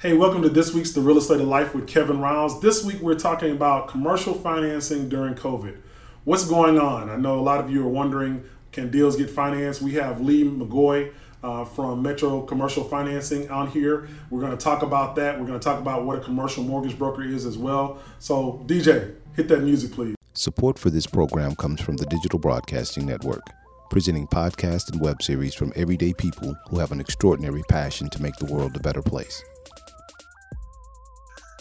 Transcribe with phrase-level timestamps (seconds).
[0.00, 2.60] Hey, welcome to this week's The Real Estate of Life with Kevin Riles.
[2.60, 5.76] This week we're talking about commercial financing during COVID.
[6.22, 7.10] What's going on?
[7.10, 9.82] I know a lot of you are wondering can deals get financed?
[9.82, 14.08] We have Leigh McGaughy uh, from Metro Commercial Financing on here.
[14.30, 15.36] We're going to talk about that.
[15.36, 17.98] We're going to talk about what a commercial mortgage broker is as well.
[18.20, 20.14] So, DJ, hit that music, please.
[20.32, 23.42] Support for this program comes from the Digital Broadcasting Network,
[23.90, 28.36] presenting podcasts and web series from everyday people who have an extraordinary passion to make
[28.36, 29.42] the world a better place.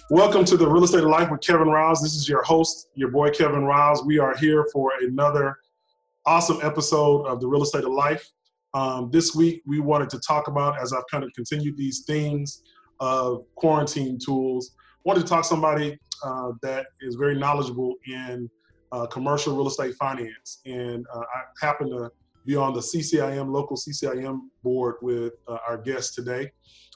[0.09, 2.01] Welcome to the Real Estate of Life with Kevin Riles.
[2.01, 4.05] This is your host, your boy Kevin Riles.
[4.05, 5.57] We are here for another
[6.25, 8.25] awesome episode of the Real Estate of Life.
[8.73, 12.63] Um, this week, we wanted to talk about, as I've kind of continued these themes
[13.01, 14.71] of quarantine tools,
[15.03, 18.49] wanted to talk to somebody uh, that is very knowledgeable in
[18.93, 20.61] uh, commercial real estate finance.
[20.65, 22.09] And uh, I happen to
[22.45, 26.49] be on the CCIM, local CCIM board with uh, our guest today.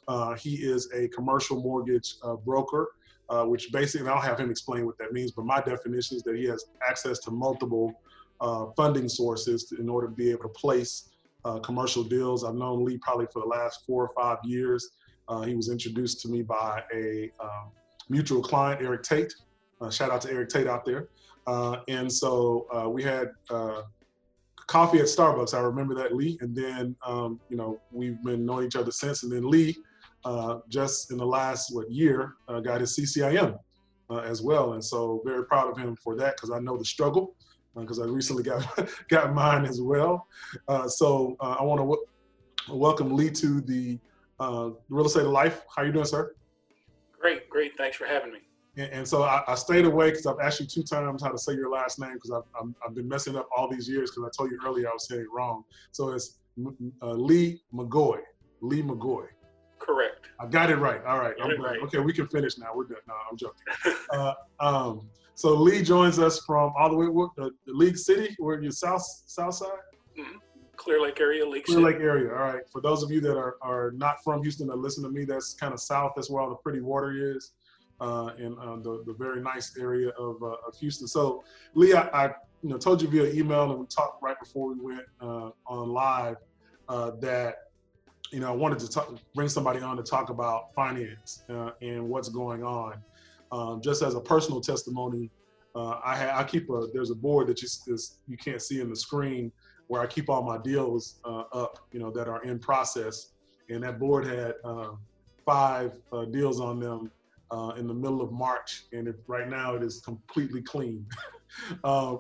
[0.08, 2.88] Uh, he is a commercial mortgage uh, broker
[3.32, 6.36] uh, which basically, I'll have him explain what that means, but my definition is that
[6.36, 7.94] he has access to multiple
[8.42, 11.12] uh, funding sources in order to be able to place
[11.46, 12.44] uh, commercial deals.
[12.44, 14.92] I've known Leigh probably for the last four or five years.
[15.30, 17.72] Uh, he was introduced to me by a um,
[18.10, 19.34] mutual client, Eric Tate.
[19.80, 21.08] Uh, shout out to Eric Tate out there.
[21.48, 23.30] Uh, and so we had
[24.68, 25.54] coffee at Starbucks.
[25.54, 26.38] I remember that, Leigh.
[26.42, 29.24] And then, um, you know, we've been knowing each other since.
[29.24, 29.78] And then Leigh
[30.24, 33.58] uh, just in the last what year uh, got his CCIM
[34.10, 36.86] uh, as well, and so very proud of him for that because I know the
[36.86, 37.36] struggle
[37.76, 40.28] because uh, I recently got got mine as well.
[40.68, 42.06] Uh, so uh, I want to w-
[42.70, 44.00] welcome Leigh to the
[44.90, 45.64] Real Estate of Life.
[45.76, 46.36] How you doing, sir?
[47.20, 47.78] Great, great.
[47.78, 48.40] Thanks for having me.
[48.78, 51.38] And, and so I, I, stayed away because I've asked you two times how to
[51.38, 54.32] say your last name because I've, I've, been messing up all these years because I
[54.36, 55.64] told you earlier I was saying it wrong.
[55.92, 56.40] So it's
[57.02, 58.22] Leigh McGaughy.
[58.62, 59.28] Leigh McGaughy.
[59.82, 60.28] Correct.
[60.40, 61.04] I got it right.
[61.06, 61.34] All right.
[61.40, 61.80] right.
[61.84, 62.68] Okay, we can finish now.
[62.76, 62.98] We're done.
[63.08, 63.64] No, I'm joking.
[64.14, 68.36] uh, um, so Leigh joins us from all the way uh, the League City.
[68.38, 69.70] Where you south south side?
[70.20, 70.38] Mm-hmm.
[70.76, 71.86] Clear Lake area, League Clear City.
[71.86, 72.30] Lake area.
[72.30, 72.62] All right.
[72.72, 75.54] For those of you that are, are not from Houston that listen to me, that's
[75.56, 76.14] kind of south.
[76.16, 77.54] That's where all the pretty water is,
[78.00, 81.08] uh, in uh, the the very nice area of, uh, of Houston.
[81.08, 81.44] So
[81.74, 82.26] Leigh, I, I,
[82.62, 85.90] you know told you via email and we talked right before we went uh, on
[85.90, 86.38] live
[87.20, 87.71] that
[88.32, 92.08] you know, I wanted to talk, bring somebody on to talk about finance uh, and
[92.08, 92.94] what's going on.
[93.52, 95.30] Um, just as a personal testimony,
[95.76, 97.98] uh, I, ha- I keep a there's a board that you
[98.28, 99.52] you can't see in the screen
[99.88, 103.34] where I keep all my deals uh, up, you know, that are in process,
[103.70, 105.00] and that board had um,
[105.46, 107.12] five uh, deals on them
[107.52, 111.06] uh, in the middle of March, and right now it is completely clean,
[111.84, 112.18] uh,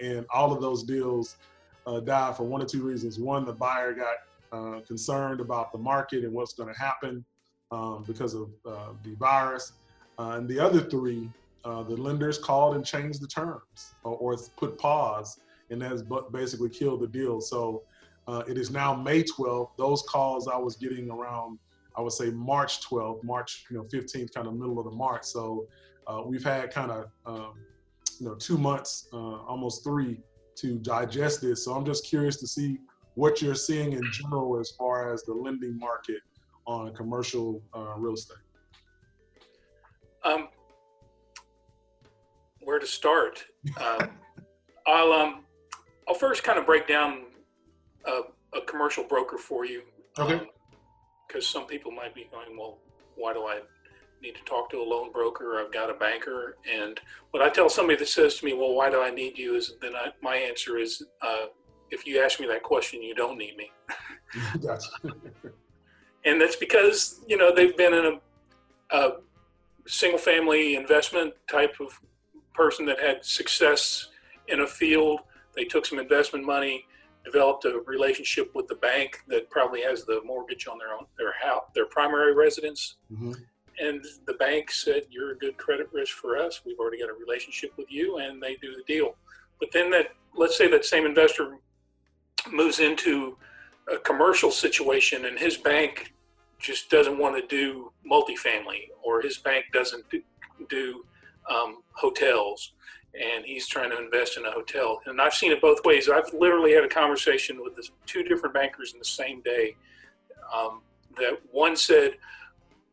[0.00, 1.36] and all of those deals
[2.04, 3.18] died for one or two reasons.
[3.18, 4.14] One, the buyer got
[4.52, 7.24] uh, concerned about the market and what's going to happen
[7.70, 9.72] um, because of uh, the virus.
[10.18, 11.30] Uh, and the other three,
[11.64, 15.40] uh, the lenders called and changed the terms or, or put pause,
[15.70, 16.02] and that's
[16.32, 17.40] basically killed the deal.
[17.40, 17.82] So
[18.26, 19.70] uh, it is now May 12th.
[19.76, 21.58] Those calls I was getting around,
[21.96, 25.24] I would say March 12th, March you know 15th, kind of middle of the March.
[25.24, 25.66] So
[26.26, 27.52] we've had kind of um,
[28.18, 30.20] you know two months, almost three,
[30.56, 31.64] to digest this.
[31.64, 32.78] So I'm just curious to see
[33.20, 36.22] what you're seeing in general as far as the lending market
[36.66, 38.38] on commercial uh, real estate.
[40.24, 40.48] Um,
[42.62, 43.44] where to start?
[43.76, 44.06] Uh,
[44.86, 45.44] I'll um,
[46.08, 47.24] I'll first kind of break down
[48.06, 48.22] a,
[48.56, 49.82] a commercial broker for you.
[50.18, 50.40] Okay.
[51.28, 52.78] Because um, some people might be going, well,
[53.16, 53.60] why do I
[54.22, 55.62] need to talk to a loan broker?
[55.62, 56.56] I've got a banker.
[56.66, 56.98] And
[57.32, 59.56] what I tell somebody that says to me, well, why do I need you?
[59.56, 61.46] Is then I, my answer is uh,
[61.90, 63.70] if you ask me that question, you don't need me.
[66.24, 68.06] and that's because you know they've been in
[68.92, 69.10] a, a,
[69.86, 71.98] single family investment type of
[72.54, 74.08] person that had success
[74.48, 75.20] in a field.
[75.56, 76.86] They took some investment money,
[77.24, 81.34] developed a relationship with the bank that probably has the mortgage on their own their
[81.42, 82.96] house, their primary residence.
[83.12, 83.32] Mm-hmm.
[83.80, 86.60] And the bank said, "You're a good credit risk for us.
[86.64, 89.16] We've already got a relationship with you," and they do the deal.
[89.58, 91.58] But then that, let's say that same investor
[92.50, 93.36] moves into
[93.92, 96.12] a commercial situation and his bank
[96.58, 100.04] just doesn't want to do multifamily or his bank doesn't
[100.68, 101.04] do,
[101.48, 102.72] um, hotels
[103.14, 105.00] and he's trying to invest in a hotel.
[105.06, 106.08] And I've seen it both ways.
[106.08, 109.74] I've literally had a conversation with this, two different bankers in the same day.
[110.54, 110.82] Um,
[111.16, 112.18] that one said,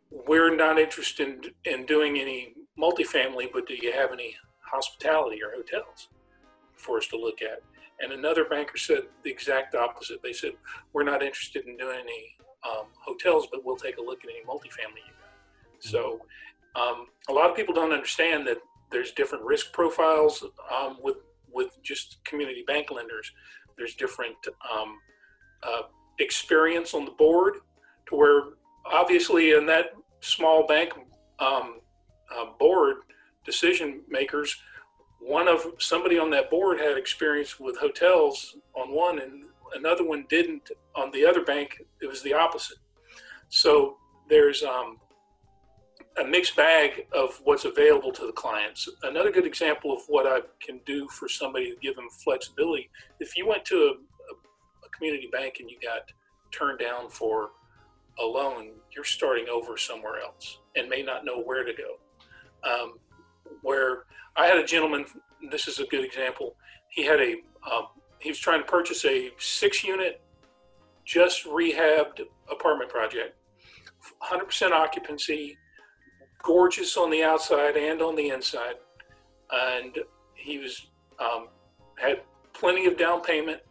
[0.09, 5.51] "We're not interested in, in doing any multifamily, but do you have any hospitality or
[5.51, 6.07] hotels
[6.75, 7.61] for us to look at?"
[7.99, 10.21] And another banker said the exact opposite.
[10.21, 10.51] They said,
[10.93, 12.35] We're not interested in doing any
[12.67, 15.79] um, hotels, but we'll take a look at any multifamily you got.
[15.79, 16.21] So
[16.75, 18.57] um, a lot of people don't understand that
[18.91, 21.17] there's different risk profiles um, with
[21.51, 23.31] with just community bank lenders.
[23.77, 24.35] There's different
[24.71, 24.99] um,
[25.63, 25.83] uh,
[26.19, 27.55] experience on the board
[28.07, 28.43] to where
[28.85, 30.93] obviously in that small bank
[31.39, 31.79] um,
[32.35, 32.97] uh, board
[33.45, 34.55] decision makers,
[35.19, 40.25] one of somebody on that board had experience with hotels on one and another one
[40.29, 41.81] didn't on the other bank.
[42.01, 42.77] It was the opposite.
[43.49, 43.97] So
[44.29, 44.97] there's um,
[46.19, 48.89] a mixed bag of what's available to the clients.
[49.03, 52.89] Another good example of what I can do for somebody to give them flexibility.
[53.19, 53.91] If you went to a,
[54.85, 56.01] a, community bank and you got
[56.51, 57.51] turned down for
[58.19, 61.97] a loan, you're starting over somewhere else and may not know where to go.
[62.67, 62.95] Um,
[63.61, 64.03] where
[64.35, 65.05] I had a gentleman,
[65.49, 66.55] this is a good example.
[66.89, 67.35] He had a,
[67.71, 67.87] um,
[68.19, 70.21] he was trying to purchase a six unit,
[71.05, 72.21] just rehabbed
[72.51, 73.35] apartment project,
[74.23, 75.57] 100% occupancy,
[76.43, 78.75] gorgeous on the outside and on the inside.
[79.51, 79.97] And
[80.35, 80.87] he was,
[81.19, 81.47] um,
[81.97, 82.21] had
[82.53, 83.61] plenty of down payment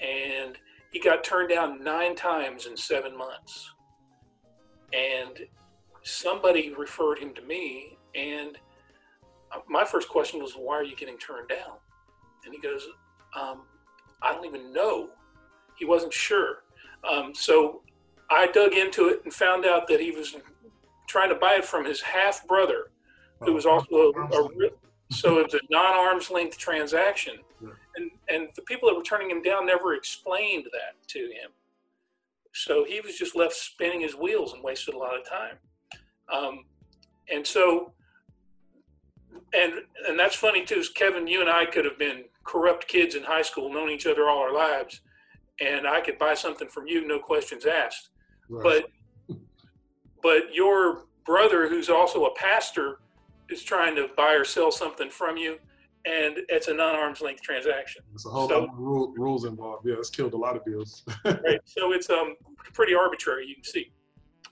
[0.00, 0.56] and
[0.90, 3.72] he got turned down nine times in seven months.
[4.92, 5.46] And
[6.02, 7.98] somebody referred him to me.
[8.14, 8.58] And
[9.68, 11.76] my first question was, Why are you getting turned down?
[12.44, 12.86] And he goes,
[13.38, 13.62] um,
[14.22, 15.10] I don't even know.
[15.76, 16.62] He wasn't sure.
[17.08, 17.82] Um, so
[18.30, 20.36] I dug into it and found out that he was
[21.06, 22.90] trying to buy it from his half brother,
[23.40, 24.70] who was also a, a
[25.10, 27.34] so it's a non-arm's length transaction,
[27.96, 31.50] and and the people that were turning him down never explained that to him.
[32.52, 35.56] So he was just left spinning his wheels and wasted a lot of time.
[36.32, 36.64] Um,
[37.32, 37.92] and so,
[39.54, 39.72] and
[40.06, 40.76] and that's funny too.
[40.76, 44.06] Is Kevin, you and I could have been corrupt kids in high school, known each
[44.06, 45.00] other all our lives,
[45.60, 48.10] and I could buy something from you, no questions asked.
[48.48, 48.84] Right.
[49.28, 49.38] But
[50.22, 53.00] but your brother, who's also a pastor,
[53.48, 55.58] is trying to buy or sell something from you,
[56.04, 58.02] and it's a non-arm's length transaction.
[58.10, 59.86] There's a whole so, lot of rule, rules involved.
[59.86, 61.02] Yeah, it's killed a lot of deals.
[61.24, 61.60] right.
[61.64, 62.36] So it's um
[62.72, 63.46] pretty arbitrary.
[63.46, 63.90] You can see.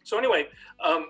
[0.04, 0.48] So anyway,
[0.84, 1.08] um,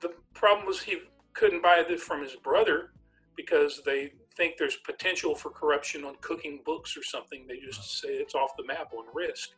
[0.00, 0.98] the problem was he
[1.38, 2.90] couldn't buy this from his brother
[3.36, 7.46] because they think there's potential for corruption on cooking books or something.
[7.46, 9.50] They just say it's off the map on risk.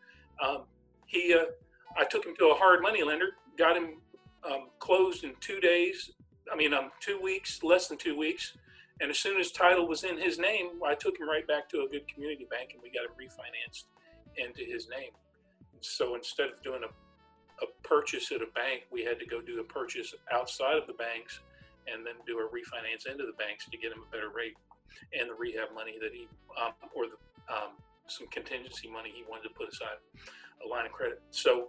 [0.45, 0.65] Um,
[1.07, 1.47] he, uh,
[1.97, 3.95] I took him to a hard money lender, got him
[4.45, 6.11] um, closed in two days.
[6.53, 8.53] I mean, um, two weeks, less than two weeks.
[9.01, 11.81] And as soon as title was in his name, I took him right back to
[11.81, 13.85] a good community bank and we got him refinanced
[14.37, 15.13] into his name.
[15.81, 19.59] So instead of doing a, a purchase at a bank, we had to go do
[19.61, 21.41] a purchase outside of the banks
[21.87, 24.57] and then do a refinance into the banks to get him a better rate
[25.19, 26.29] and the rehab money that he,
[26.61, 27.19] um, or the,
[27.53, 29.99] um, some contingency money he wanted to put aside,
[30.65, 31.23] a line of credit.
[31.31, 31.69] So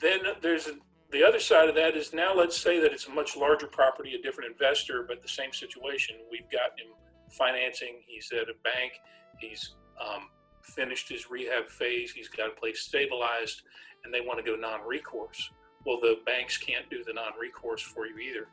[0.00, 0.74] then there's a,
[1.10, 4.14] the other side of that is now let's say that it's a much larger property,
[4.14, 6.16] a different investor, but the same situation.
[6.30, 6.94] We've got him
[7.30, 8.00] financing.
[8.06, 8.92] He's at a bank.
[9.38, 10.28] He's um,
[10.62, 12.12] finished his rehab phase.
[12.12, 13.62] He's got a place stabilized,
[14.04, 15.50] and they want to go non-recourse.
[15.86, 18.48] Well, the banks can't do the non-recourse for you either.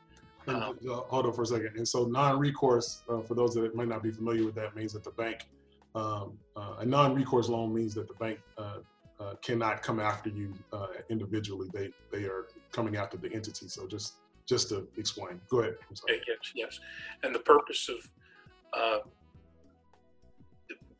[0.48, 1.76] Um, uh, hold on for a second.
[1.76, 5.04] And so non-recourse, uh, for those that might not be familiar with that, means that
[5.04, 5.46] the bank,
[5.94, 8.78] um, uh, a non-recourse loan means that the bank uh,
[9.20, 11.68] uh, cannot come after you uh, individually.
[11.72, 13.68] They they are coming after the entity.
[13.68, 14.14] So just
[14.46, 15.40] just to explain.
[15.48, 15.76] Go ahead.
[16.08, 16.80] Yes, yes.
[17.22, 19.02] And the purpose of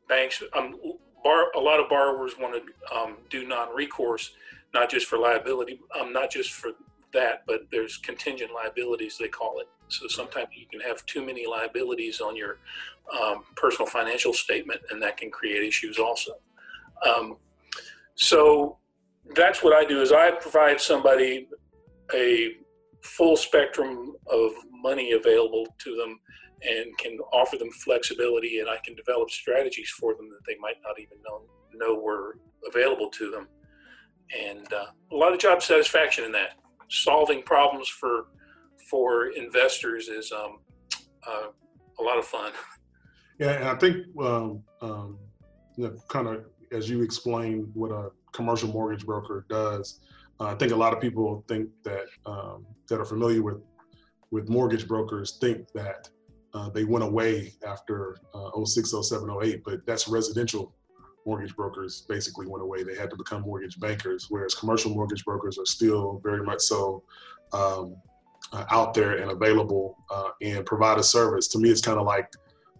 [0.08, 0.76] banks, um,
[1.24, 4.32] bar, a lot of borrowers want to um, do non-recourse,
[4.74, 6.72] not just for liability, um, not just for
[7.12, 9.68] that, but there's contingent liabilities, they call it.
[9.88, 12.58] So sometimes you can have too many liabilities on your
[13.20, 16.32] um, personal financial statement, and that can create issues also.
[17.06, 17.36] Um,
[18.14, 18.78] so
[19.34, 21.48] that's what I do is I provide somebody
[22.14, 22.56] a
[23.02, 26.18] full spectrum of money available to them
[26.62, 30.76] and can offer them flexibility and I can develop strategies for them that they might
[30.84, 31.42] not even know,
[31.74, 32.38] know were
[32.68, 33.48] available to them.
[34.38, 36.54] And uh, a lot of job satisfaction in that
[36.88, 38.26] solving problems for
[38.90, 40.58] for investors is um,
[41.26, 41.48] uh,
[41.98, 42.52] a lot of fun.
[43.38, 45.18] Yeah, and I think um, um,
[46.08, 50.00] kind of as you explain what a commercial mortgage broker does,
[50.40, 53.62] uh, I think a lot of people think that um, that are familiar with
[54.30, 56.08] with mortgage brokers think that
[56.54, 60.74] uh, they went away after uh, 06, 07, 08, but that's residential
[61.26, 62.82] mortgage brokers basically went away.
[62.82, 67.02] They had to become mortgage bankers, whereas commercial mortgage brokers are still very much so
[67.52, 67.96] um,
[68.52, 71.48] uh, out there and available uh, and provide a service.
[71.48, 72.28] To me, it's kind of like,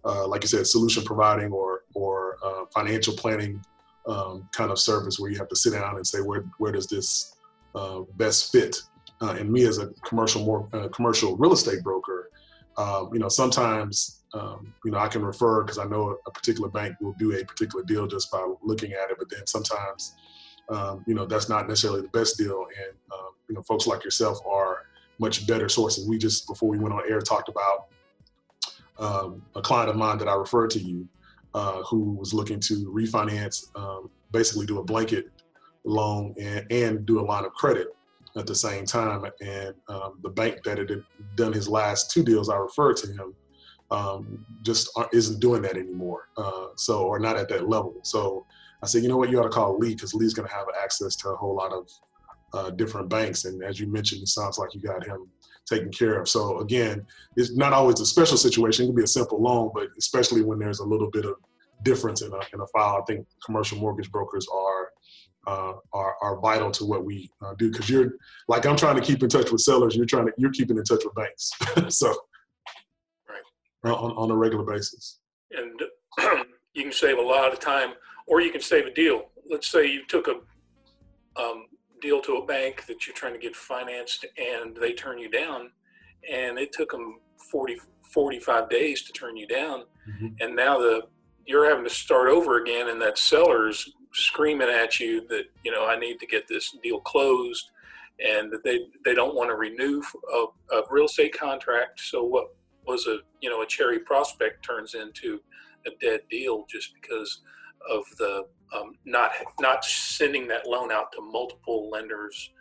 [0.05, 3.63] uh, like you said, solution providing or or uh, financial planning
[4.07, 6.87] um, kind of service where you have to sit down and say where where does
[6.87, 7.35] this
[7.75, 8.77] uh, best fit
[9.21, 12.22] uh, and me as a commercial more commercial real estate broker,
[12.77, 16.69] um, you know, sometimes um, you know I can refer because I know a particular
[16.69, 20.15] bank will do a particular deal just by looking at it, but then sometimes
[20.69, 24.03] um, you know that's not necessarily the best deal, and um, you know folks like
[24.03, 24.83] yourself are
[25.19, 26.07] much better sources.
[26.07, 27.87] We just before we went on air talked about
[28.97, 31.07] um, a client of mine that I referred to you,
[31.53, 35.29] uh, who was looking to refinance, um, basically do a blanket
[35.83, 37.89] loan and, and do a line of credit
[38.37, 39.25] at the same time.
[39.41, 40.89] And um, the bank that had
[41.35, 43.35] done his last two deals, I referred to him,
[43.91, 46.29] um, just isn't doing that anymore.
[46.37, 47.95] Uh, so, or not at that level.
[48.03, 48.45] So
[48.81, 50.67] I said, you know what, you ought to call Leigh because Leigh's going to have
[50.81, 51.89] access to a whole lot of
[52.53, 53.45] uh, different banks.
[53.45, 55.27] And as you mentioned, it sounds like you got him
[55.65, 56.27] taken care of.
[56.27, 57.05] So again,
[57.37, 58.85] it's not always a special situation.
[58.85, 61.35] It can be a simple loan, but especially when there's a little bit of
[61.83, 64.72] difference in a, in a file, I think commercial mortgage brokers are
[65.45, 68.13] uh, are, are vital to what we uh, do because you're
[68.47, 69.95] like I'm trying to keep in touch with sellers.
[69.95, 71.51] You're trying to you're keeping in touch with banks.
[71.95, 72.15] so
[73.83, 75.19] right on, on a regular basis.
[75.51, 75.81] And
[76.73, 77.93] you can save a lot of time,
[78.27, 79.29] or you can save a deal.
[79.49, 80.39] Let's say you took a
[81.39, 81.65] um,
[82.01, 85.71] deal to a bank that you're trying to get financed, and they turn you down,
[86.31, 87.19] and it took them
[87.51, 87.77] 40
[88.13, 90.27] 45 days to turn you down, mm-hmm.
[90.39, 91.01] and now the
[91.45, 95.85] you're having to start over again, and that seller's screaming at you that you know
[95.85, 97.69] I need to get this deal closed,
[98.23, 100.01] and that they they don't want to renew
[100.33, 101.99] a, a real estate contract.
[101.99, 102.55] So what
[102.85, 105.41] was a you know a cherry prospect turns into
[105.85, 107.41] a dead deal just because
[107.89, 112.51] of the um, not not sending that loan out to multiple lenders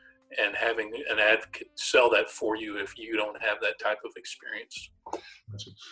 [0.40, 4.12] and having an advocate sell that for you if you don't have that type of
[4.16, 4.90] experience.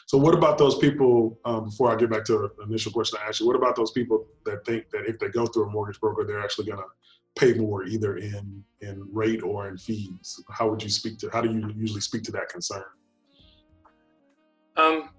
[0.07, 1.39] So, what about those people?
[1.45, 3.91] Um, before I get back to the initial question I asked you, what about those
[3.91, 6.85] people that think that if they go through a mortgage broker, they're actually going to
[7.37, 10.43] pay more either in in rate or in fees?
[10.51, 11.31] How would you speak to?
[11.31, 12.85] How do you usually speak to that concern?
[14.77, 15.11] Um,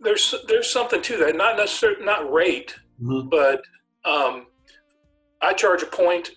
[0.00, 1.36] there's there's something to that.
[1.36, 3.28] Not necessarily not rate, mm-hmm.
[3.28, 3.62] but
[4.04, 4.46] um,
[5.40, 6.30] I charge a point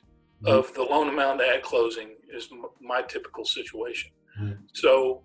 [0.45, 0.57] mm-hmm.
[0.57, 2.49] of the loan amount at closing is
[2.81, 4.11] my typical situation.
[4.39, 4.61] Mm-hmm.
[4.73, 5.23] So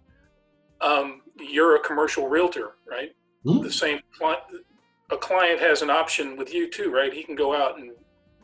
[0.81, 3.11] um, you're a commercial realtor, right?
[3.45, 3.63] Mm-hmm.
[3.63, 4.43] The same client,
[5.11, 7.13] a client has an option with you too, right?
[7.13, 7.93] He can go out and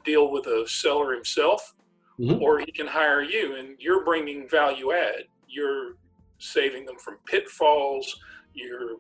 [0.05, 1.75] deal with a seller himself,
[2.19, 2.43] mm-hmm.
[2.43, 5.25] or he can hire you, and you're bringing value add.
[5.49, 5.97] You're
[6.39, 8.19] saving them from pitfalls.
[8.53, 8.97] You're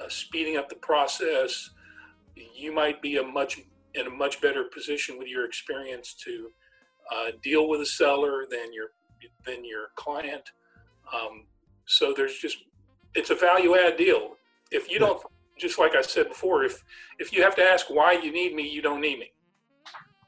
[0.00, 1.70] uh, speeding up the process.
[2.34, 3.60] You might be a much
[3.94, 6.50] in a much better position with your experience to
[7.12, 8.88] uh, deal with a seller than your
[9.46, 10.50] than your client.
[11.12, 11.46] Um,
[11.86, 12.58] so there's just
[13.14, 14.36] it's a value add deal.
[14.70, 15.22] If you don't,
[15.58, 16.82] just like I said before, if
[17.18, 19.32] if you have to ask why you need me, you don't need me.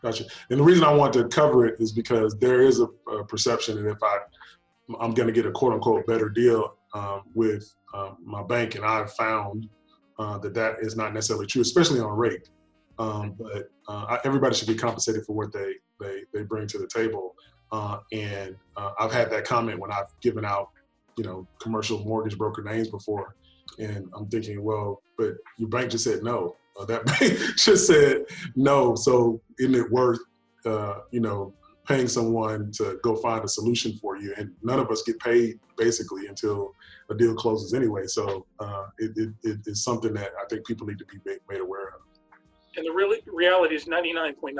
[0.02, 0.25] Gotcha.
[0.50, 3.83] And the reason I want to cover it is because there is a, a perception
[3.83, 4.18] that if I
[5.00, 8.85] I'm going to get a quote unquote better deal um, with um, my bank, and
[8.85, 9.68] I've found
[10.18, 12.49] uh, that that is not necessarily true, especially on rate.
[12.99, 16.86] Um, but uh, everybody should be compensated for what they they, they bring to the
[16.86, 17.34] table.
[17.72, 20.70] Uh, and uh, I've had that comment when I've given out,
[21.16, 23.34] you know, commercial mortgage broker names before,
[23.78, 26.56] and I'm thinking, well, but your bank just said no.
[26.78, 28.24] Uh, that bank just said
[28.54, 28.94] no.
[28.94, 30.20] So isn't it worth,
[30.64, 31.52] uh, you know,
[31.86, 34.34] paying someone to go find a solution for you?
[34.36, 36.72] And none of us get paid basically until
[37.10, 38.06] a deal closes anyway.
[38.06, 41.60] So uh, it, it, it is something that I think people need to be made
[41.60, 42.05] aware of
[42.76, 44.56] and the really reality is 99.9%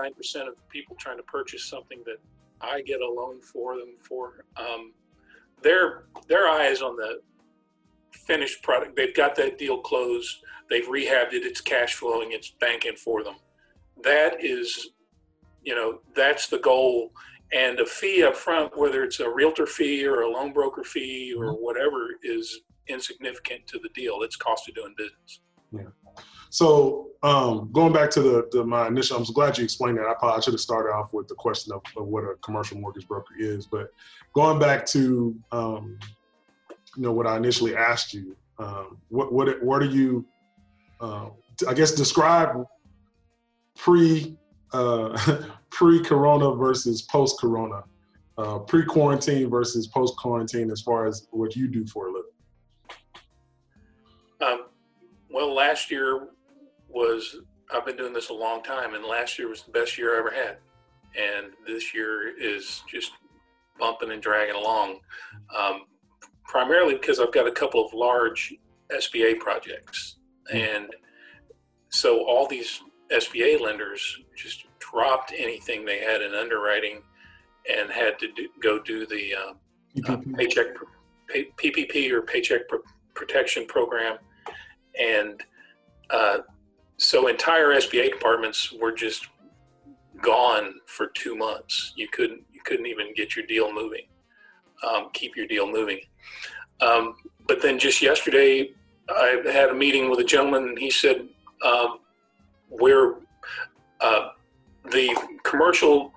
[0.49, 2.17] of the people trying to purchase something that
[2.61, 4.93] I get a loan for them for, um,
[5.63, 7.21] their their eyes on the
[8.13, 8.97] finished product.
[8.97, 10.43] They've got that deal closed.
[10.69, 11.45] They've rehabbed it.
[11.45, 12.33] It's cash flowing.
[12.33, 13.37] It's banking for them.
[14.03, 14.91] That is,
[15.63, 17.13] you know, that's the goal.
[17.53, 21.33] And a fee up front, whether it's a realtor fee or a loan broker fee
[21.37, 21.65] or mm-hmm.
[21.65, 24.23] whatever, is insignificant to the deal.
[24.23, 25.41] It's cost of doing business.
[25.73, 26.06] Yeah.
[26.51, 30.07] So um, going back to the, the, my initial, I'm glad you explained that.
[30.07, 33.09] I probably should have started off with the question of, of what a commercial mortgage
[33.09, 33.89] broker is, but
[34.33, 35.99] going back to um,
[36.97, 40.25] you know what I initially asked you, um, what what what are you?
[41.01, 41.31] Uh,
[41.69, 42.65] I guess describe
[43.77, 44.37] pre
[44.73, 47.83] uh, pre Corona versus post Corona,
[48.39, 52.31] uh, pre quarantine versus post quarantine, as far as what you do for a living.
[54.41, 54.67] Um,
[55.31, 56.29] well, last year
[56.97, 57.37] was
[57.73, 60.19] I've been doing this a long time, and last year was the best year I
[60.19, 60.57] ever had,
[61.17, 63.13] and this year is just
[63.79, 65.01] bumping and dragging along.
[65.57, 65.83] Um,
[66.45, 68.55] primarily because I've got a couple of large
[68.91, 70.17] SBA projects,
[70.51, 70.57] hmm.
[70.57, 70.97] and
[71.91, 72.81] so all these
[73.13, 77.03] SBA lenders just dropped anything they had in underwriting
[77.71, 80.67] and had to do, go do the uh, uh, paycheck
[81.29, 82.63] pay, PPP or Paycheck
[83.15, 84.19] Protection Program,
[84.99, 85.43] and
[86.11, 86.39] uh,
[86.99, 89.29] so entire SBA departments were just
[90.23, 91.93] gone for two months.
[91.97, 94.07] You couldn't you couldn't even get your deal moving,
[94.87, 96.01] um, keep your deal moving.
[96.81, 98.71] Um, but then just yesterday,
[99.09, 101.29] I had a meeting with a gentleman, and he said
[101.65, 101.99] um,
[102.71, 103.17] we're
[104.01, 104.29] uh,
[104.91, 106.13] the commercial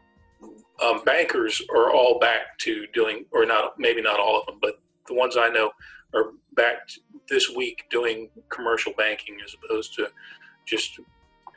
[0.83, 4.79] um, bankers are all back to doing, or not, maybe not all of them, but
[5.07, 5.71] the ones I know
[6.13, 6.89] are back
[7.29, 10.09] this week doing commercial banking as opposed to
[10.69, 10.99] just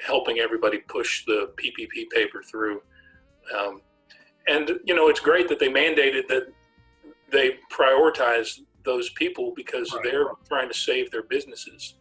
[0.05, 2.83] helping everybody push the PPP paper through.
[3.57, 3.83] Um,
[4.49, 6.53] and you know, it's great that they mandated that
[7.31, 10.03] they prioritize those people because right.
[10.05, 11.95] they're trying to save their businesses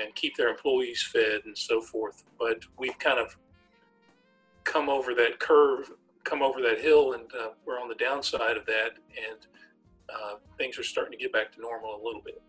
[0.00, 2.24] and keep their employees fed and so forth.
[2.38, 3.36] But we've kind of
[4.64, 5.90] come over that curve,
[6.24, 9.46] come over that hill, and uh, we're on the downside of that, and
[10.08, 12.40] uh, things are starting to get back to normal a little bit.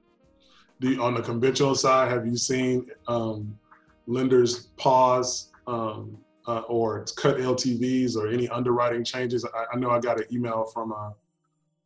[0.79, 3.57] You, on the conventional side, have you seen um,
[4.10, 9.46] lenders pause um, uh, or cut LTVs or any underwriting changes?
[9.46, 11.13] I, I know I got an email from a,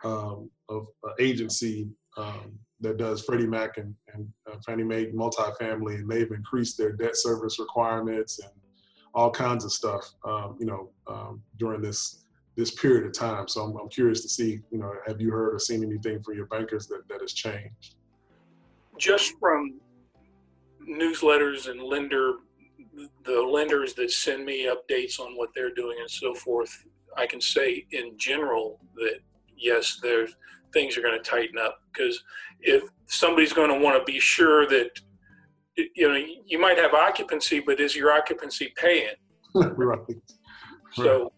[0.03, 0.86] um, an
[1.20, 6.77] agency um, that does Freddie Mac and, and uh, Fannie Mae multifamily, and they've increased
[6.77, 8.51] their debt service requirements and
[9.13, 12.24] all kinds of stuff, um, you know, um, during this
[12.56, 13.48] this period of time.
[13.48, 16.36] So I'm, I'm, curious to see, you know, have you heard or seen anything from
[16.36, 17.96] your bankers that, that has changed?
[19.00, 19.80] Just from
[20.88, 22.36] newsletters and lender,
[23.25, 26.86] the lenders that send me updates on what they're doing and so forth,
[27.16, 29.20] I can say in general that
[29.58, 30.36] yes, there's
[30.74, 32.24] things are going to tighten up because
[32.62, 34.90] if somebody's going to want to be sure that
[35.75, 39.16] you know you might have occupancy, but is your occupancy paying?
[39.56, 40.00] right.
[40.94, 41.32] So,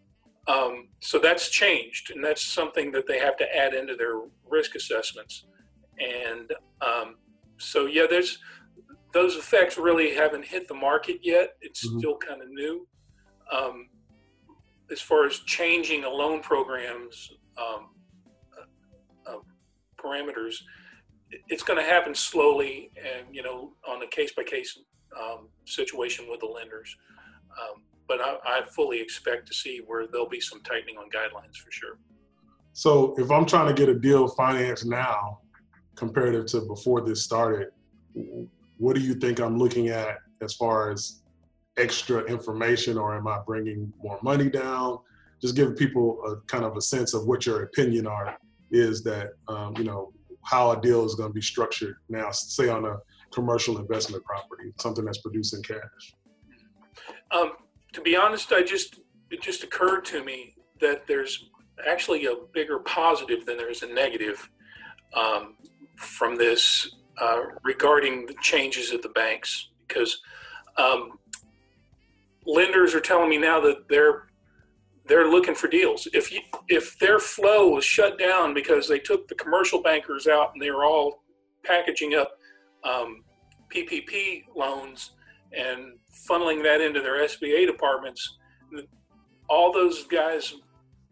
[0.48, 4.74] um, so that's changed, and that's something that they have to add into their risk
[4.74, 5.46] assessments.
[5.98, 7.16] And um,
[7.58, 8.38] so, yeah, there's
[9.12, 11.56] those effects really haven't hit the market yet.
[11.60, 11.98] It's mm-hmm.
[11.98, 12.86] still kind of new.
[13.52, 13.88] Um,
[14.90, 17.88] as far as changing a loan programs, um,
[20.06, 20.56] parameters,
[21.48, 24.78] it's going to happen slowly and you know on a case by case
[25.64, 26.94] situation with the lenders.
[27.60, 31.56] Um, but I, I, fully expect to see where there'll be some tightening on guidelines
[31.56, 31.98] for sure.
[32.74, 35.40] So if I'm trying to get a deal financed now,
[35.96, 37.68] comparative to before this started,
[38.78, 41.22] what do you think I'm looking at as far as
[41.76, 44.98] extra information, or am I bringing more money down?
[45.40, 48.38] Just give people a kind of a sense of what your opinion are
[48.70, 50.12] is that um, you know
[50.42, 52.96] how a deal is going to be structured now, say on a
[53.32, 56.14] commercial investment property, something that's producing cash.
[57.30, 57.52] Um,
[57.92, 61.48] to be honest, I just it just occurred to me that there's
[61.86, 64.48] actually a bigger positive than there's a negative
[65.14, 65.54] um,
[65.96, 70.20] from this uh, regarding the changes at the banks because
[70.76, 71.18] um,
[72.44, 74.26] lenders are telling me now that they're
[75.08, 76.08] they're looking for deals.
[76.12, 80.50] If you, if their flow was shut down because they took the commercial bankers out
[80.52, 81.22] and they were all
[81.64, 82.32] packaging up
[82.82, 83.22] um,
[83.72, 85.12] PPP loans
[85.52, 85.92] and
[86.28, 88.36] funneling that into their SBA departments,
[89.48, 90.54] all those guys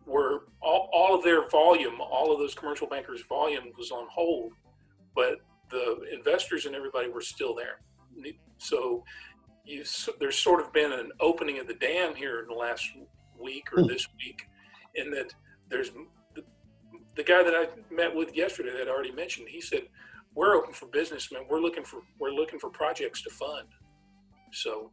[0.07, 4.53] were all, all of their volume, all of those commercial bankers' volume was on hold,
[5.14, 5.37] but
[5.74, 7.80] the investors and everybody were still there.
[8.58, 9.04] So
[9.64, 9.84] you,
[10.20, 12.88] there's sort of been an opening of the dam here in the last
[13.38, 13.88] week or hmm.
[13.88, 14.46] this week,
[14.94, 15.34] in that
[15.68, 15.90] there's
[16.34, 16.44] the,
[17.16, 19.48] the guy that I met with yesterday that I already mentioned.
[19.48, 19.82] He said,
[20.34, 21.42] "We're open for business, man.
[21.48, 23.68] We're looking for we're looking for projects to fund."
[24.52, 24.92] So,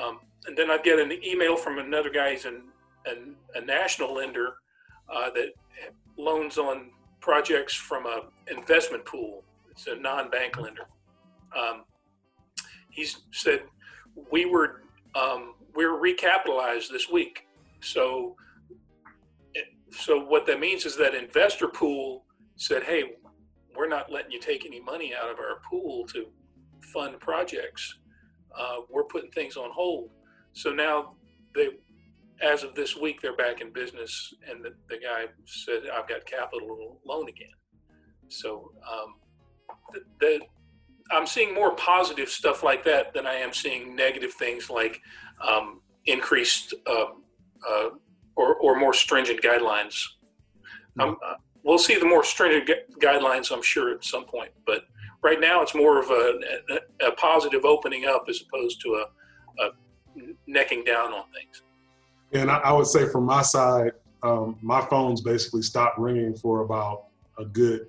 [0.00, 2.32] um, and then I get an email from another guy.
[2.32, 2.62] He's an,
[3.04, 4.54] an a national lender
[5.12, 5.50] uh, that
[6.16, 9.42] loans on projects from a investment pool.
[9.76, 10.86] It's a non-bank lender.
[11.54, 11.84] Um,
[12.90, 13.64] he said
[14.30, 14.82] we were
[15.14, 17.46] um, we are recapitalized this week.
[17.80, 18.36] So,
[19.90, 22.24] so what that means is that investor pool
[22.56, 23.16] said, "Hey,
[23.76, 26.26] we're not letting you take any money out of our pool to
[26.80, 27.98] fund projects.
[28.58, 30.10] Uh, we're putting things on hold."
[30.54, 31.16] So now
[31.54, 31.68] they,
[32.40, 36.24] as of this week, they're back in business, and the, the guy said, "I've got
[36.24, 37.48] capital loan again."
[38.28, 39.16] So um,
[40.20, 40.40] the
[41.10, 45.00] I'm seeing more positive stuff like that than I am seeing negative things like
[45.46, 47.06] um, increased uh,
[47.68, 47.88] uh,
[48.34, 50.04] or, or more stringent guidelines.
[50.96, 51.00] Hmm.
[51.00, 54.50] Um, uh, we'll see the more stringent gu- guidelines, I'm sure, at some point.
[54.66, 54.82] But
[55.22, 59.64] right now, it's more of a, a, a positive opening up as opposed to a,
[59.64, 59.70] a
[60.46, 61.62] necking down on things.
[62.32, 66.62] And I, I would say from my side, um, my phone's basically stopped ringing for
[66.62, 67.04] about
[67.38, 67.86] a good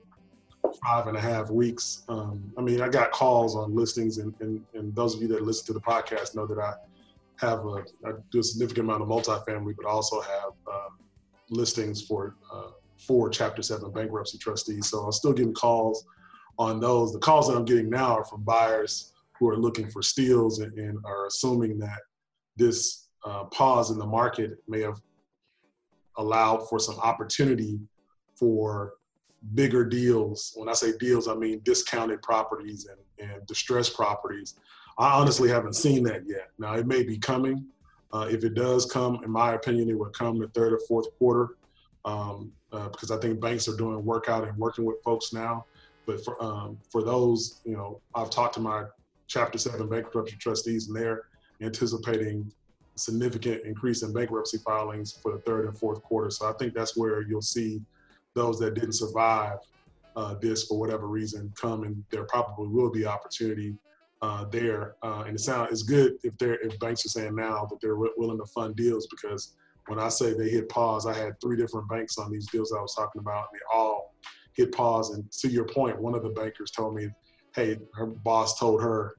[0.83, 2.03] five and a half weeks.
[2.09, 5.43] Um, I mean, I got calls on listings, and, and, and those of you that
[5.43, 6.73] listen to the podcast know that I
[7.37, 10.89] have a, I do a significant amount of multifamily, but also have uh,
[11.49, 14.89] listings for uh, four Chapter 7 bankruptcy trustees.
[14.89, 16.05] So I'm still getting calls
[16.57, 17.13] on those.
[17.13, 20.77] The calls that I'm getting now are from buyers who are looking for steals and,
[20.77, 21.99] and are assuming that
[22.55, 24.99] this uh, pause in the market may have
[26.17, 27.79] allowed for some opportunity
[28.35, 28.93] for
[29.53, 30.53] bigger deals.
[30.55, 34.55] When I say deals, I mean discounted properties and, and distressed properties.
[34.97, 36.49] I honestly haven't seen that yet.
[36.57, 37.65] Now, it may be coming.
[38.11, 41.07] Uh, if it does come, in my opinion, it would come the third or fourth
[41.17, 41.57] quarter
[42.05, 45.65] um, uh, because I think banks are doing workout and working with folks now.
[46.05, 48.85] But for um, for those, you know, I've talked to my
[49.27, 51.23] Chapter Seven bankruptcy trustees, and they're
[51.61, 52.49] anticipating
[52.95, 56.29] significant increase in bankruptcy filings for the third and fourth quarter.
[56.29, 57.81] So I think that's where you'll see
[58.37, 59.57] those that didn't survive
[60.15, 63.75] uh, this for whatever reason come, and there probably will be opportunity
[64.21, 64.95] uh, there.
[65.03, 67.95] Uh, and it sounds it's good if they're if banks are saying now that they're
[67.95, 69.55] w- willing to fund deals because
[69.87, 72.81] when I say they hit pause, I had three different banks on these deals I
[72.81, 74.15] was talking about, and they all
[74.55, 75.11] hit pause.
[75.11, 77.09] And to your point, one of the bankers told me,
[77.55, 79.15] "Hey, her boss told her,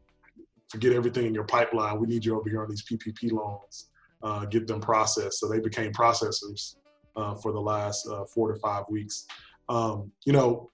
[0.69, 1.99] forget everything in your pipeline.
[2.01, 3.91] We need you over here on these PPP loans.
[4.23, 6.75] Uh, get them processed." So they became processors
[7.19, 9.27] uh, for the last uh, four to five weeks.
[9.69, 10.71] Um, you know,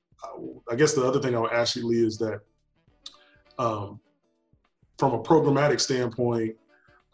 [0.70, 2.40] I guess the other thing I would ask you, Leigh, is that
[3.58, 3.98] um,
[4.98, 6.56] from a programmatic standpoint,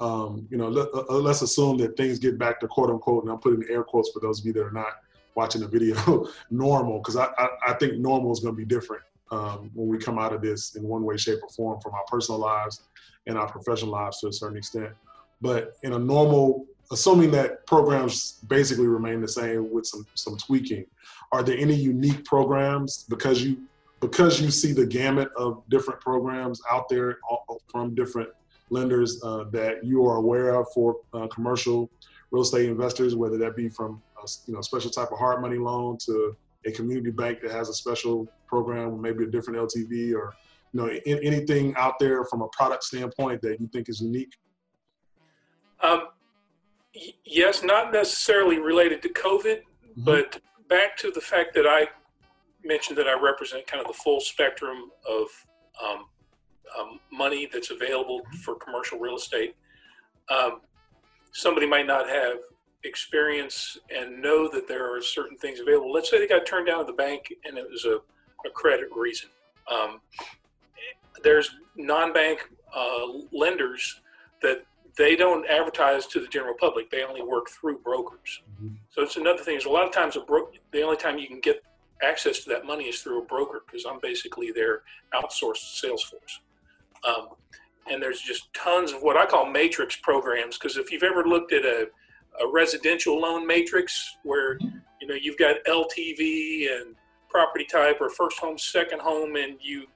[0.01, 3.33] um, you know, let, us uh, assume that things get back to quote unquote, and
[3.33, 4.95] I'm putting air quotes for those of you that are not
[5.35, 9.03] watching the video, normal, because I, I, I, think normal is going to be different
[9.31, 12.05] um, when we come out of this in one way, shape, or form from our
[12.09, 12.83] personal lives
[13.27, 14.93] and our professional lives to a certain extent.
[15.40, 20.85] But in a normal, assuming that programs basically remain the same with some some tweaking,
[21.33, 23.62] are there any unique programs because you
[24.00, 27.18] because you see the gamut of different programs out there
[27.68, 28.31] from different
[28.70, 31.90] lenders uh, that you are aware of for uh, commercial
[32.31, 35.59] real estate investors, whether that be from a, you know special type of hard money
[35.59, 40.35] loan to a community bank that has a special program, maybe a different LTV, or
[40.72, 44.33] you know in, anything out there from a product standpoint that you think is unique.
[45.83, 46.09] Um,
[47.24, 50.05] yes, not necessarily related to COVID, mm-hmm.
[50.05, 51.88] but back to the fact that I
[52.64, 55.26] mentioned that I represent kind of the full spectrum of
[55.83, 56.05] um,
[56.79, 59.57] um, money that's available for commercial real estate.
[60.29, 60.61] Um,
[61.33, 62.37] somebody might not have
[62.85, 65.92] experience and know that there are certain things available.
[65.92, 68.00] Let's say they got turned down at the bank and it was a,
[68.46, 69.29] a credit reason.
[69.70, 70.00] Um,
[71.22, 74.00] there's non-bank uh, lenders
[74.42, 74.64] that
[74.96, 76.90] they don't advertise to the general public.
[76.90, 78.42] They only work through brokers.
[78.55, 78.74] Mm-hmm.
[78.90, 79.57] So it's another thing.
[79.57, 81.62] Is a lot of times a bro- the only time you can get
[82.03, 84.83] access to that money is through a broker because I'm basically their
[85.14, 86.40] outsourced sales force.
[87.07, 87.29] Um,
[87.90, 91.53] and there's just tons of what I call matrix programs because if you've ever looked
[91.53, 91.88] at a,
[92.40, 94.59] a residential loan matrix where
[95.00, 96.94] you know you've got LTV and
[97.29, 99.87] property type or first home, second home, and you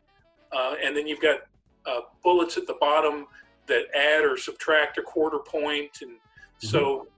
[0.53, 1.41] uh, and then you've got
[1.87, 3.27] uh, bullets at the bottom
[3.67, 6.67] that add or subtract a quarter point, and mm-hmm.
[6.67, 7.09] so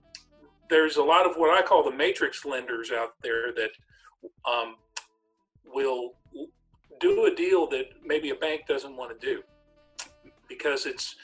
[0.69, 3.71] there's a lot of what I call the matrix lenders out there that
[4.49, 4.75] um,
[5.65, 6.13] will
[6.99, 9.41] do a deal that maybe a bank doesn't want to do
[10.49, 11.15] because it's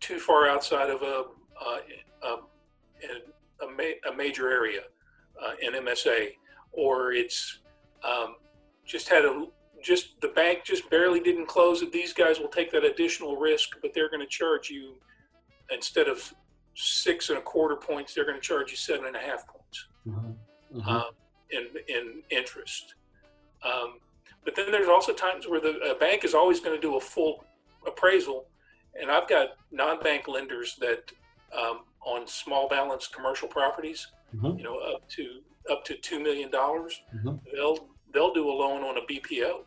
[0.00, 1.24] too far outside of a
[1.64, 1.78] uh,
[2.24, 4.80] a, a, ma- a, major area,
[5.42, 6.30] uh, an MSA,
[6.72, 7.60] or it's
[8.02, 8.36] um,
[8.84, 9.46] just had a
[9.84, 11.92] just the bank just barely didn't close it.
[11.92, 14.94] These guys will take that additional risk, but they're going to charge you
[15.70, 16.34] instead of
[16.74, 19.86] six and a quarter points, they're going to charge you seven and a half points
[20.06, 20.78] mm-hmm.
[20.78, 20.88] Mm-hmm.
[20.88, 21.10] Um,
[21.50, 22.94] in in interest.
[23.62, 23.98] Um,
[24.44, 27.44] but then there's also times where the bank is always going to do a full
[27.86, 28.46] appraisal
[29.00, 31.10] and I've got non-bank lenders that
[31.56, 34.58] um, on small balance commercial properties, mm-hmm.
[34.58, 37.36] you know, up to up to two million dollars, mm-hmm.
[37.52, 39.60] they'll they'll do a loan on a BPO.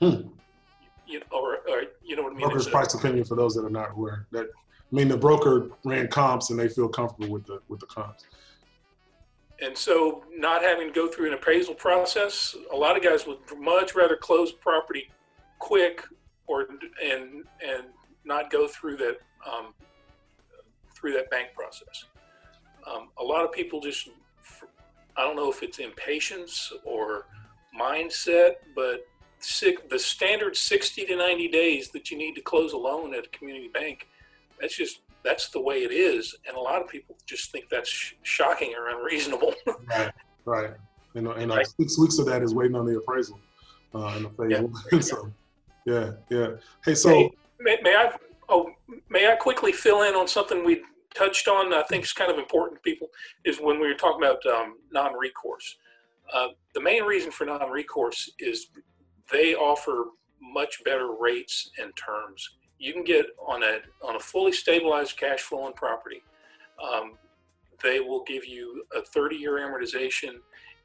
[0.00, 0.28] Hmm.
[1.06, 2.46] You know, or, or, you know what I mean?
[2.46, 4.26] Broker's price opinion for those that are not aware.
[4.32, 7.86] That I mean, the broker ran comps and they feel comfortable with the with the
[7.86, 8.24] comps.
[9.62, 13.38] And so, not having to go through an appraisal process, a lot of guys would
[13.58, 15.08] much rather close property
[15.58, 16.02] quick
[16.46, 16.66] or
[17.02, 17.84] and and
[18.24, 19.72] not go through that um,
[20.94, 22.06] through that bank process.
[22.86, 24.08] Um, a lot of people just
[25.16, 27.26] I don't know if it's impatience or
[27.78, 29.06] mindset, but
[29.44, 33.26] sick, the standard 60 to 90 days that you need to close a loan at
[33.26, 34.08] a community bank,
[34.60, 37.88] that's just that's the way it is, and a lot of people just think that's
[37.88, 39.54] sh- shocking or unreasonable.
[39.86, 40.12] right,
[40.44, 40.70] right.
[41.14, 41.66] And, and like right.
[41.66, 43.38] six weeks of that is waiting on the appraisal
[43.94, 45.00] uh, in the phase yeah.
[45.00, 45.32] so,
[45.86, 46.48] yeah, yeah.
[46.84, 48.12] Hey, so hey, may, may, I?
[48.48, 48.70] Oh,
[49.08, 50.82] may I quickly fill in on something we
[51.14, 51.72] touched on?
[51.72, 53.08] I think is kind of important to people
[53.44, 55.76] is when we were talking about um, non-recourse.
[56.32, 58.68] Uh, the main reason for non-recourse is
[59.30, 60.06] they offer
[60.40, 62.48] much better rates and terms.
[62.78, 66.22] You can get on a on a fully stabilized cash flowing property.
[66.82, 67.12] Um,
[67.82, 70.36] they will give you a 30 year amortization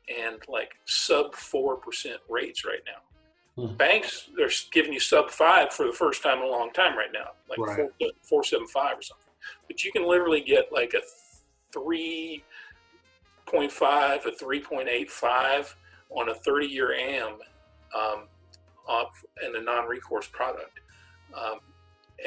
[0.07, 3.65] and like sub four percent rates right now.
[3.67, 3.75] Hmm.
[3.75, 7.11] Banks are giving you sub five for the first time in a long time right
[7.11, 7.89] now, like right.
[7.99, 9.23] four, four seven five or something.
[9.67, 11.01] But you can literally get like a
[11.73, 12.43] three
[13.47, 15.75] point five, a three point eight five
[16.09, 17.37] on a 30 year AM
[17.97, 18.27] um,
[19.43, 20.79] and a non-recourse product.
[21.33, 21.59] Um,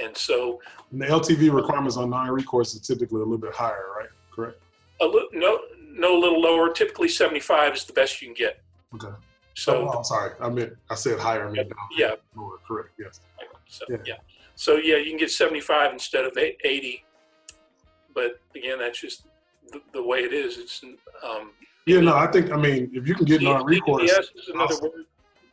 [0.00, 0.60] and so
[0.92, 4.08] and the LTV requirements on non-recourse is typically a little bit higher, right?
[4.34, 4.60] Correct.
[5.00, 5.60] A little, no,
[5.92, 6.72] no, a little lower.
[6.72, 8.62] Typically, 75 is the best you can get.
[8.94, 9.14] Okay.
[9.54, 10.34] So oh, I'm sorry.
[10.40, 11.48] I meant I said higher.
[11.48, 11.72] I meant.
[11.96, 12.14] Yeah.
[12.36, 12.58] Lower.
[12.66, 12.90] Correct.
[12.98, 13.20] Yes.
[13.68, 13.96] So, yeah.
[14.06, 14.14] yeah.
[14.54, 17.04] So yeah, you can get 75 instead of 80.
[18.14, 19.26] But again, that's just
[19.72, 20.58] the, the way it is.
[20.58, 20.84] It's
[21.24, 21.50] um,
[21.86, 22.00] yeah.
[22.00, 24.04] No, I think I mean if you can get non-recourse.
[24.06, 25.06] Yes, is another word.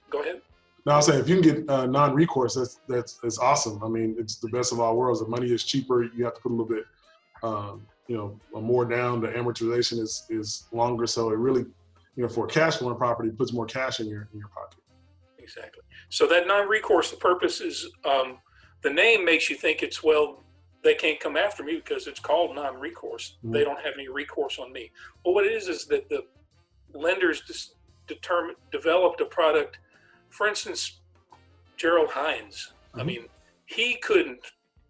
[0.10, 0.42] Go ahead.
[0.86, 3.84] No, I'm saying if you can get uh, non-recourse, that's that's that's awesome.
[3.84, 5.20] I mean, it's the best of all worlds.
[5.20, 6.04] The money is cheaper.
[6.04, 6.86] You have to put a little bit,
[7.44, 9.20] um, you know, more down.
[9.20, 11.66] The amortization is is longer, so it really,
[12.16, 14.80] you know, for a cash flowing property, puts more cash in your in your pocket.
[15.38, 15.84] Exactly.
[16.10, 18.38] So that non-recourse, the purpose is um,
[18.82, 20.46] the name makes you think it's well,
[20.86, 23.38] they can't come after me because it's called non-recourse.
[23.40, 23.52] Mm-hmm.
[23.52, 24.92] They don't have any recourse on me.
[25.26, 26.24] Well, what it is is that the
[26.94, 27.76] lenders just
[28.08, 29.80] determined developed a product
[30.30, 31.00] for instance,
[31.78, 32.74] Gerald Hines.
[32.90, 33.00] Mm-hmm.
[33.00, 33.26] I mean,
[33.66, 34.40] he couldn't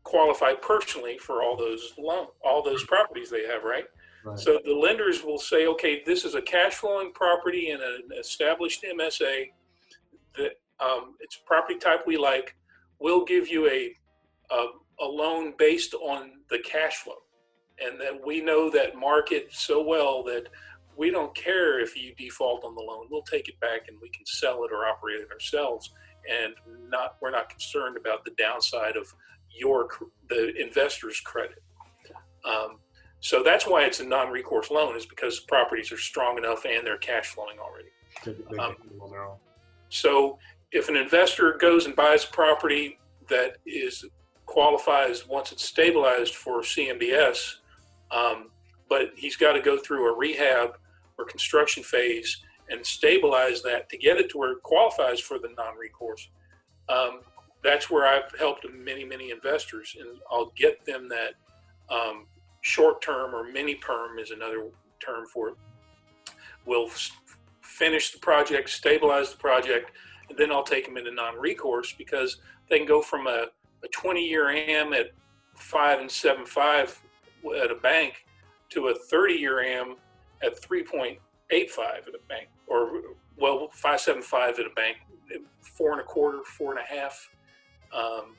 [0.03, 3.85] qualify personally for all those loan, all those properties they have, right?
[4.23, 4.39] right?
[4.39, 8.83] So the lenders will say, okay, this is a cash flowing property in an established
[8.83, 9.47] MSA.
[10.35, 12.55] That um, it's property type we like.
[12.99, 13.93] We'll give you a,
[14.53, 14.67] a
[14.99, 17.21] a loan based on the cash flow,
[17.79, 20.47] and that we know that market so well that
[20.97, 23.07] we don't care if you default on the loan.
[23.09, 25.91] We'll take it back and we can sell it or operate it ourselves.
[26.29, 26.53] And
[26.89, 29.13] not we're not concerned about the downside of
[29.55, 29.87] your
[30.27, 31.61] the investor's credit.
[32.43, 32.79] Um,
[33.19, 36.97] so that's why it's a non-recourse loan is because properties are strong enough and they're
[36.97, 37.89] cash flowing already.
[38.59, 38.75] Um,
[39.89, 40.37] so
[40.71, 44.05] if an investor goes and buys a property that is
[44.45, 47.55] qualifies once it's stabilized for CMBS,
[48.11, 48.49] um,
[48.89, 50.77] but he's got to go through a rehab
[51.17, 55.49] or construction phase and stabilize that to get it to where it qualifies for the
[55.57, 56.29] non-recourse.
[56.89, 57.21] Um,
[57.63, 61.33] that's where I've helped many, many investors, and I'll get them that
[61.93, 62.27] um,
[62.61, 64.67] short-term or mini-perm is another
[64.99, 65.55] term for it.
[66.65, 66.89] We'll
[67.61, 69.91] finish the project, stabilize the project,
[70.29, 72.37] and then I'll take them into non-recourse because
[72.69, 73.47] they can go from a,
[73.83, 75.11] a 20-year AM at
[75.55, 77.01] five and seven five
[77.61, 78.25] at a bank
[78.69, 79.95] to a 30-year AM
[80.43, 81.17] at 3.85
[81.49, 83.01] at a bank, or
[83.37, 84.97] well, 575 at a bank,
[85.61, 87.29] four and a quarter, four and a half.
[87.93, 88.35] Um,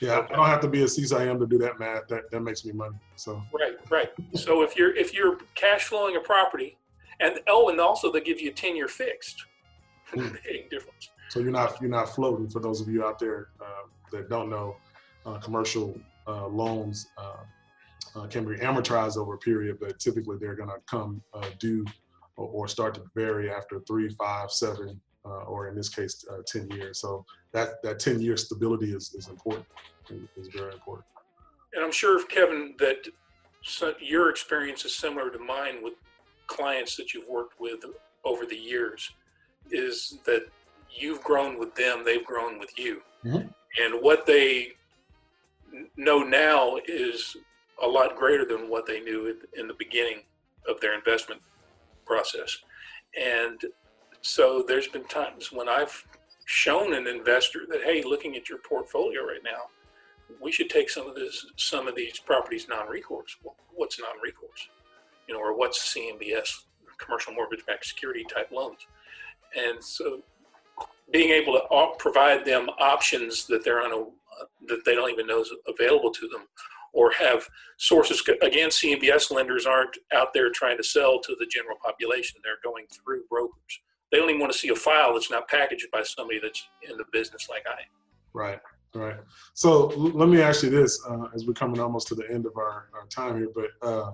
[0.00, 2.06] yeah, I don't have to be a CCIM to do that math.
[2.08, 2.96] That that makes me money.
[3.16, 4.10] So right, right.
[4.34, 6.76] so if you're if you're cash flowing a property,
[7.20, 9.44] and oh, and also they give you a 10 year fixed.
[10.14, 10.36] Mm.
[10.44, 11.10] Big difference.
[11.30, 12.48] So you're not you're not floating.
[12.48, 14.76] For those of you out there uh, that don't know,
[15.26, 17.08] uh, commercial uh, loans
[18.16, 21.84] uh, can be amortized over a period, but typically they're going to come uh, due
[22.36, 26.38] or, or, start to vary after three, five, seven, uh, or in this case, uh,
[26.46, 27.00] 10 years.
[27.00, 29.66] So that, that 10 year stability is, is important,
[30.36, 31.06] is very important.
[31.74, 33.08] And I'm sure, Kevin, that
[34.00, 35.94] your experience is similar to mine with
[36.46, 37.80] clients that you've worked with
[38.24, 39.10] over the years,
[39.70, 40.46] is that
[40.90, 43.02] you've grown with them, they've grown with you.
[43.24, 43.48] Mm-hmm.
[43.82, 44.72] And what they
[45.96, 47.36] know now is
[47.82, 50.22] a lot greater than what they knew in the beginning
[50.68, 51.40] of their investment
[52.04, 52.58] process.
[53.20, 53.60] And
[54.20, 56.06] so there's been times when I've
[56.46, 59.64] shown an investor that, hey, looking at your portfolio right now,
[60.40, 63.36] we should take some of this, some of these properties non-recourse.
[63.42, 64.68] Well, what's non-recourse?
[65.28, 66.64] You know, or what's CMBS,
[66.98, 68.86] commercial mortgage-backed security type loans?
[69.56, 70.22] And so,
[71.12, 74.04] being able to uh, provide them options that they're on a
[74.66, 76.42] that they don't even know is available to them
[76.96, 81.76] or have sources again cmbs lenders aren't out there trying to sell to the general
[81.84, 82.40] population.
[82.42, 83.80] They're going through brokers.
[84.10, 87.04] They don't want to see a file that's not packaged by somebody that's in the
[87.12, 87.88] business like i am.
[88.32, 88.60] Right
[88.94, 89.16] Right.
[89.52, 92.56] So let me ask you this, uh, as we're coming almost to the end of
[92.56, 94.12] our, our time here, but uh,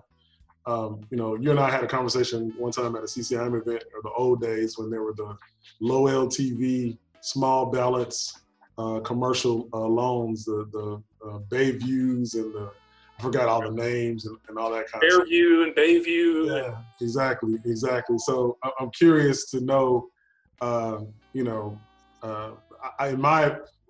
[0.66, 3.84] um, you know, you and I had a conversation one time at a CCIM event,
[3.94, 5.36] or the old days when there were the
[5.80, 8.41] low LTV, small balance,
[8.82, 12.70] uh, commercial uh, loans, the the uh, Bayviews and the
[13.18, 15.28] I forgot all the names and, and all that kind Fairview of.
[15.28, 16.64] Fairview and Bayview.
[16.64, 18.18] Yeah, exactly, exactly.
[18.18, 20.08] So I'm curious to know,
[20.60, 21.00] uh,
[21.32, 21.78] you know,
[22.22, 22.52] uh,
[22.98, 23.44] I, in my,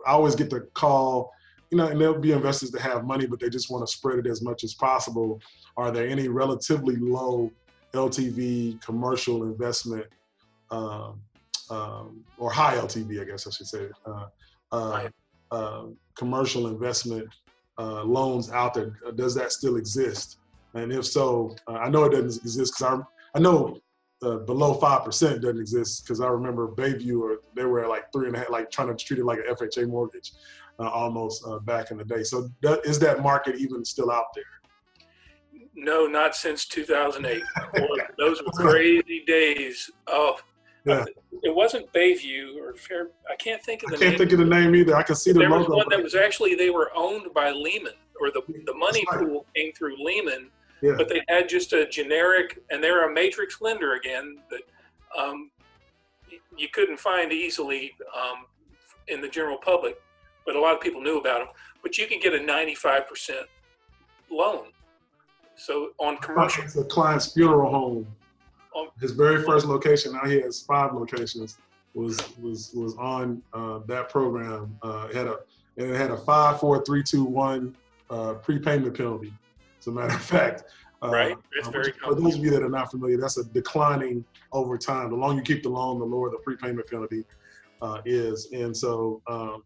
[0.07, 1.31] I always get the call,
[1.71, 4.19] you know, and there'll be investors that have money, but they just want to spread
[4.19, 5.41] it as much as possible.
[5.77, 7.51] Are there any relatively low
[7.95, 10.07] LTV commercial investment,
[10.71, 11.21] um,
[11.71, 14.27] um, or high LTV, I guess I should say, uh,
[14.73, 15.09] uh,
[15.51, 15.85] uh,
[16.17, 17.29] commercial investment
[17.79, 18.99] uh, loans out there?
[19.15, 20.39] Does that still exist?
[20.75, 23.79] And if so, uh, I know it doesn't exist because I I know
[24.23, 28.13] uh, below five percent doesn't exist because I remember Bayview or they were at like
[28.13, 30.33] three and a half, like trying to treat it like an FHA mortgage
[30.79, 32.23] uh, almost uh, back in the day.
[32.23, 34.45] So that, is that market even still out there?
[35.75, 37.43] No, not since 2008.
[38.19, 39.91] those were crazy days.
[40.07, 40.39] Oh,
[40.85, 41.05] yeah.
[41.43, 43.09] it wasn't Bayview or Fair.
[43.31, 43.97] I can't think of the.
[43.97, 44.19] I can't name.
[44.19, 44.97] think of the name either.
[44.97, 45.71] I can see the there logo.
[45.71, 49.21] was one that was actually they were owned by Lehman, or the the money right.
[49.21, 50.49] pool came through Lehman,
[50.81, 50.95] yeah.
[50.97, 54.63] but they had just a generic, and they're a matrix lender again that
[55.19, 55.51] um,
[56.57, 58.47] you couldn't find easily um,
[59.09, 60.01] in the general public,
[60.47, 61.49] but a lot of people knew about them.
[61.83, 63.31] But you could get a 95%
[64.31, 64.67] loan.
[65.57, 68.07] So on commercial, it's a client's funeral home
[69.01, 70.13] his very first location.
[70.13, 71.59] Now he has five locations.
[71.95, 74.79] Was was was on uh, that program.
[74.83, 75.39] Uh, it had a
[75.77, 77.77] and it had a five, four, three, two, one
[78.11, 79.33] uh, prepayment penalty.
[79.79, 80.65] As a matter of fact,
[81.03, 81.37] uh, right.
[81.55, 85.11] That's very for those of you that are not familiar, that's a declining over time.
[85.11, 87.25] The longer you keep the loan, the lower the prepayment penalty
[87.81, 88.53] uh, is.
[88.53, 89.65] And so, um,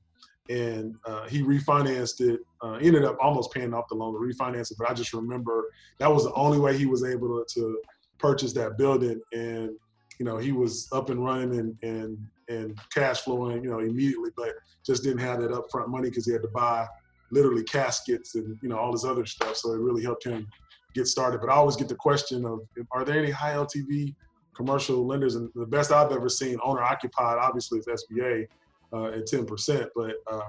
[0.49, 2.40] and uh, he refinanced it.
[2.62, 4.79] Uh, ended up almost paying off the loan to refinance it.
[4.79, 5.66] But I just remember
[5.99, 7.81] that was the only way he was able to, to
[8.18, 9.70] purchased that building and
[10.18, 14.31] you know he was up and running and and and cash flowing you know immediately
[14.37, 14.50] but
[14.85, 16.87] just didn't have that upfront money because he had to buy
[17.31, 19.57] literally caskets and you know all this other stuff.
[19.57, 20.46] So it really helped him
[20.94, 21.40] get started.
[21.40, 22.61] But i always get the question of
[22.92, 24.14] are there any high ltv
[24.55, 25.35] commercial lenders?
[25.35, 28.46] And the best i've ever seen owner occupied obviously is sba
[28.92, 30.40] uh, at 10% but uh,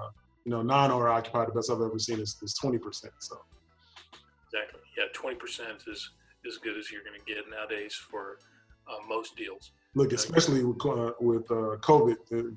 [0.44, 2.80] you know non-owner occupied the best i've ever seen is, is 20%
[3.18, 3.36] so.
[4.52, 4.80] Exactly.
[4.96, 6.10] Yeah 20% is
[6.46, 8.38] as good as you're going to get nowadays for
[8.88, 9.72] uh, most deals.
[9.94, 12.16] Look, especially with uh, with uh, COVID,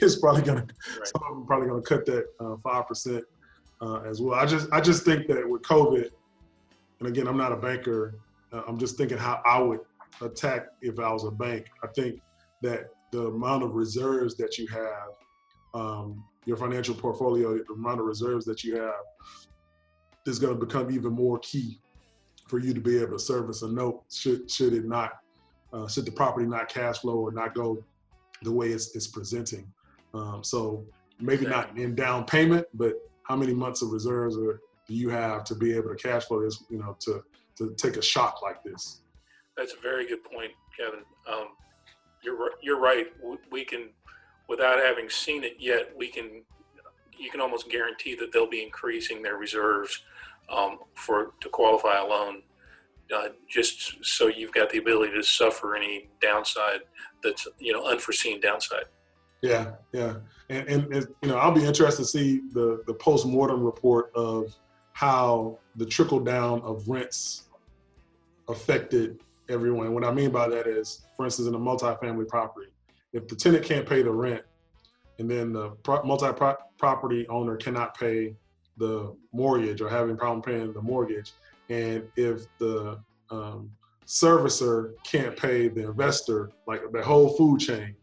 [0.00, 3.24] it's probably going to some probably going to cut that uh, five percent
[3.80, 4.38] uh, as well.
[4.38, 6.10] I just I just think that with COVID,
[7.00, 8.16] and again, I'm not a banker.
[8.52, 9.80] Uh, I'm just thinking how I would
[10.20, 11.66] attack if I was a bank.
[11.82, 12.20] I think
[12.62, 15.10] that the amount of reserves that you have,
[15.74, 19.04] um, your financial portfolio, the amount of reserves that you have,
[20.26, 21.80] is going to become even more key
[22.48, 25.20] for you to be able to service a note should should it not
[25.72, 27.82] uh, should the property not cash flow or not go
[28.42, 29.70] the way it's, it's presenting.
[30.14, 30.84] Um, so
[31.20, 35.44] maybe not in down payment, but how many months of reserves are, do you have
[35.44, 37.22] to be able to cash flow this, you know, to,
[37.56, 39.02] to take a shock like this?
[39.56, 41.00] That's a very good point, Kevin.
[41.30, 41.48] Um,
[42.22, 43.08] you're, you're right.
[43.50, 43.90] We can,
[44.48, 46.42] without having seen it yet, we can,
[47.18, 50.02] you can almost guarantee that they'll be increasing their reserves
[50.50, 52.42] um, for to qualify a loan,
[53.14, 56.80] uh, just so you've got the ability to suffer any downside
[57.22, 58.84] that's you know unforeseen downside.
[59.42, 60.16] Yeah, yeah,
[60.48, 64.10] and, and, and you know I'll be interested to see the the post mortem report
[64.14, 64.54] of
[64.92, 67.48] how the trickle down of rents
[68.48, 69.92] affected everyone.
[69.94, 72.70] What I mean by that is, for instance, in a multifamily property,
[73.12, 74.42] if the tenant can't pay the rent,
[75.18, 75.72] and then the
[76.04, 78.34] multi-property owner cannot pay
[78.78, 81.32] the mortgage or having problem paying the mortgage,
[81.68, 82.98] and if the
[83.30, 83.70] um,
[84.06, 87.94] servicer can't pay the investor, like the whole food chain,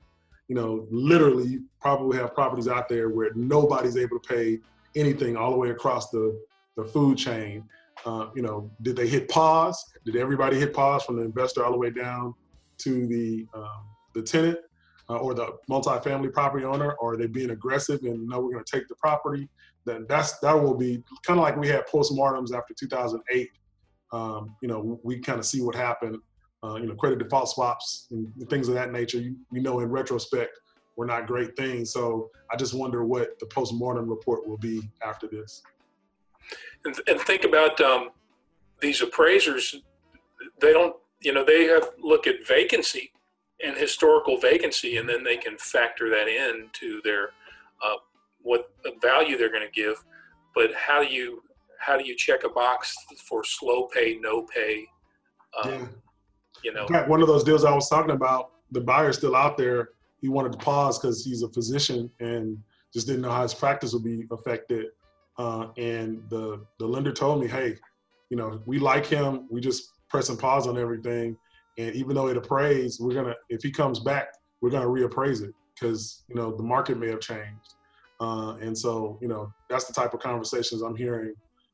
[0.48, 4.60] you know, literally you probably have properties out there where nobody's able to pay
[4.96, 6.40] anything all the way across the,
[6.78, 7.64] the food chain.
[8.06, 9.84] Uh, you know, did they hit pause?
[10.06, 12.34] Did everybody hit pause from the investor all the way down
[12.80, 14.58] to the um, the tenant
[15.10, 16.94] uh, or the multifamily property owner?
[17.00, 19.50] Or are they being aggressive and no, we're going to take the property?
[19.86, 23.50] Then that's that will be kind of like we had postmortems after 2008.
[24.12, 26.18] Um, you know, we kind of see what happened.
[26.64, 29.20] Uh, you know, credit default swaps and things of that nature.
[29.20, 30.58] You, we know in retrospect
[30.96, 31.92] were not great things.
[31.92, 35.62] So I just wonder what the postmortem report will be after this.
[36.86, 38.10] And, and think about um,
[38.82, 39.76] these appraisers.
[40.60, 43.12] They don't, you know, they have look at vacancy
[43.64, 47.30] and historical vacancy, and then they can factor that in to their
[47.84, 47.96] uh,
[48.46, 48.70] what
[49.02, 50.02] value they're going to give,
[50.54, 51.42] but how do you
[51.80, 52.96] how do you check a box
[53.28, 54.86] for slow pay, no pay?
[55.64, 55.86] Um, yeah.
[56.64, 59.58] You know, fact, one of those deals I was talking about, the buyer's still out
[59.58, 59.90] there.
[60.22, 62.58] He wanted to pause because he's a physician and
[62.94, 64.88] just didn't know how his practice would be affected.
[65.38, 67.76] Uh, and the the lender told me, hey,
[68.30, 69.48] you know, we like him.
[69.52, 71.38] We just press and pause on everything.
[71.78, 74.30] And even though it appraised, we're gonna if he comes back,
[74.62, 77.76] we're gonna reappraise it because you know the market may have changed.
[78.20, 81.34] Uh, and so you know that's the type of conversations I'm hearing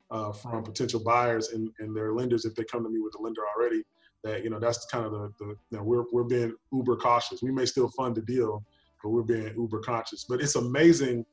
[0.09, 3.21] uh, from potential buyers and, and their lenders if they come to me with a
[3.21, 3.83] lender already.
[4.23, 7.41] That you know that's kind of the, the you know, we're we're being uber cautious.
[7.41, 8.63] We may still fund the deal,
[9.01, 10.25] but we're being uber conscious.
[10.27, 11.25] But it's amazing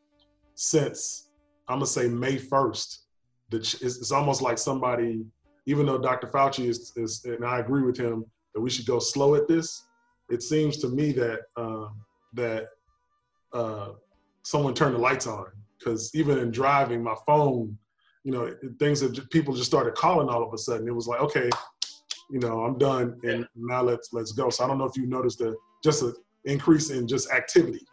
[0.54, 1.28] since
[1.68, 2.98] I'm gonna say May 1st.
[3.50, 5.24] That it's, it's almost like somebody,
[5.66, 6.26] even though Dr.
[6.26, 9.86] Fauci is, is, and I agree with him that we should go slow at this.
[10.30, 11.88] It seems to me that uh,
[12.34, 12.68] that
[13.52, 13.90] uh,
[14.43, 15.47] someone turned the lights on
[15.78, 17.76] because even in driving, my phone,
[18.24, 20.86] you know, things that people just started calling all of a sudden.
[20.86, 21.49] It was like, okay,
[22.30, 24.51] you know, I'm done, and now let's let's go.
[24.51, 26.14] So I don't know if you noticed a just an
[26.45, 27.86] increase in just activity.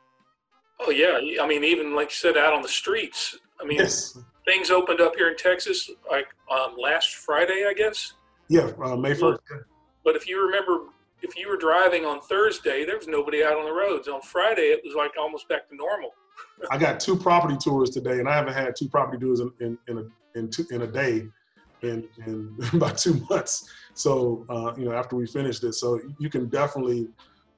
[0.79, 3.37] Oh yeah, I mean, even like you said, out on the streets.
[3.61, 4.17] I mean, yes.
[4.45, 8.13] things opened up here in Texas like um, last Friday, I guess.
[8.49, 9.41] Yeah, uh, May first.
[10.03, 10.89] But if you remember,
[11.21, 14.07] if you were driving on Thursday, there was nobody out on the roads.
[14.07, 16.11] On Friday, it was like almost back to normal.
[16.71, 19.77] I got two property tours today, and I haven't had two property tours in in,
[19.87, 21.27] in a in, two, in a day
[21.81, 23.69] in in about two months.
[23.93, 27.07] So uh, you know, after we finish this, so you can definitely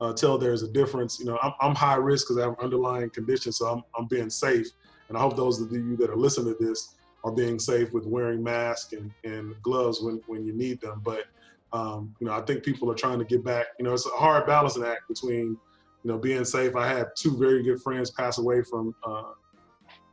[0.02, 1.20] uh, tell there's a difference.
[1.20, 4.30] You know, I'm, I'm high risk because I have underlying conditions, so I'm I'm being
[4.30, 4.68] safe,
[5.10, 8.06] and I hope those of you that are listening to this are being safe with
[8.06, 11.02] wearing masks and, and gloves when, when you need them.
[11.04, 11.26] But
[11.74, 13.66] um, you know, I think people are trying to get back.
[13.80, 15.58] You know, it's a hard balancing act between,
[16.04, 16.76] you know, being safe.
[16.76, 19.32] I had two very good friends pass away from uh,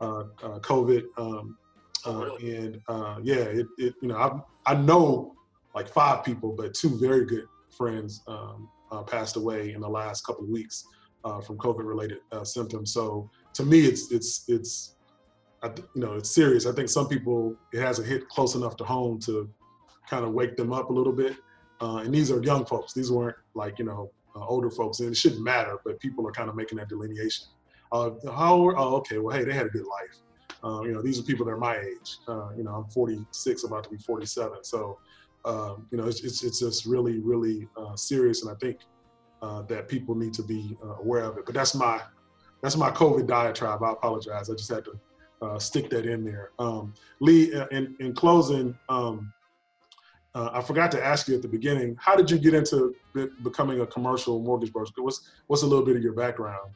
[0.01, 1.57] uh, uh, COVID, um,
[2.05, 5.35] uh, and uh, yeah, it, it, you know, I I know
[5.73, 10.25] like five people, but two very good friends um, uh, passed away in the last
[10.25, 10.85] couple of weeks
[11.43, 12.93] from COVID-related symptoms.
[12.93, 14.95] So to me, it's it's it's
[15.63, 16.67] you know it's serious.
[16.67, 19.49] I think some people it hasn't hit close enough to home to
[20.09, 21.35] kind of wake them up a little bit.
[21.81, 22.93] Uh, and these are young folks.
[22.93, 24.99] These weren't like, you know, uh, older folks.
[24.99, 27.47] And it shouldn't matter, but people are kind of making that delineation.
[27.91, 30.17] Uh, how, oh, okay, well, hey, they had a good life.
[30.63, 32.17] Uh, you know, these are people that are my age.
[32.27, 34.63] Uh, you know, I'm 46, about to be 47.
[34.63, 34.97] So,
[35.45, 38.43] um, you know, it's, it's, it's, just really, really uh, serious.
[38.43, 38.79] And I think
[39.69, 41.45] that people need to be aware of it.
[41.45, 42.01] But that's my,
[42.63, 43.83] that's my COVID diatribe.
[43.83, 44.49] I apologize.
[44.49, 46.49] I just had to stick that in there.
[46.57, 49.31] Um, Leigh, in, in closing, um,
[50.35, 53.29] uh, I forgot to ask you at the beginning, how did you get into be-
[53.41, 55.01] becoming a commercial mortgage broker?
[55.01, 56.71] What's, what's a little bit of your background?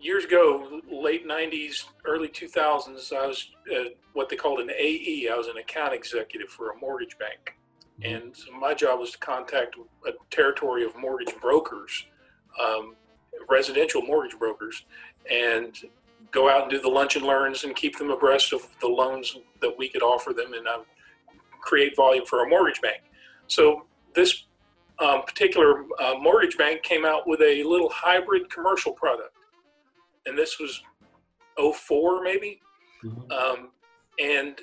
[0.00, 5.28] Years ago, late 90s, early 2000s, I was uh, what they called an AE.
[5.32, 7.56] I was an account executive for a mortgage bank.
[8.00, 8.14] Mm-hmm.
[8.14, 12.06] And so my job was to contact a territory of mortgage brokers,
[12.60, 12.96] um,
[13.48, 14.84] residential mortgage brokers,
[15.30, 15.76] and
[16.30, 19.36] go out and do the lunch and learns and keep them abreast of the loans
[19.60, 20.78] that we could offer them and uh,
[21.60, 23.02] create volume for our mortgage bank.
[23.46, 24.44] So this
[24.98, 29.34] um, particular uh, mortgage bank came out with a little hybrid commercial product,
[30.24, 30.82] and this was
[31.58, 32.60] 04 maybe,
[33.04, 33.30] mm-hmm.
[33.30, 33.70] um,
[34.18, 34.60] and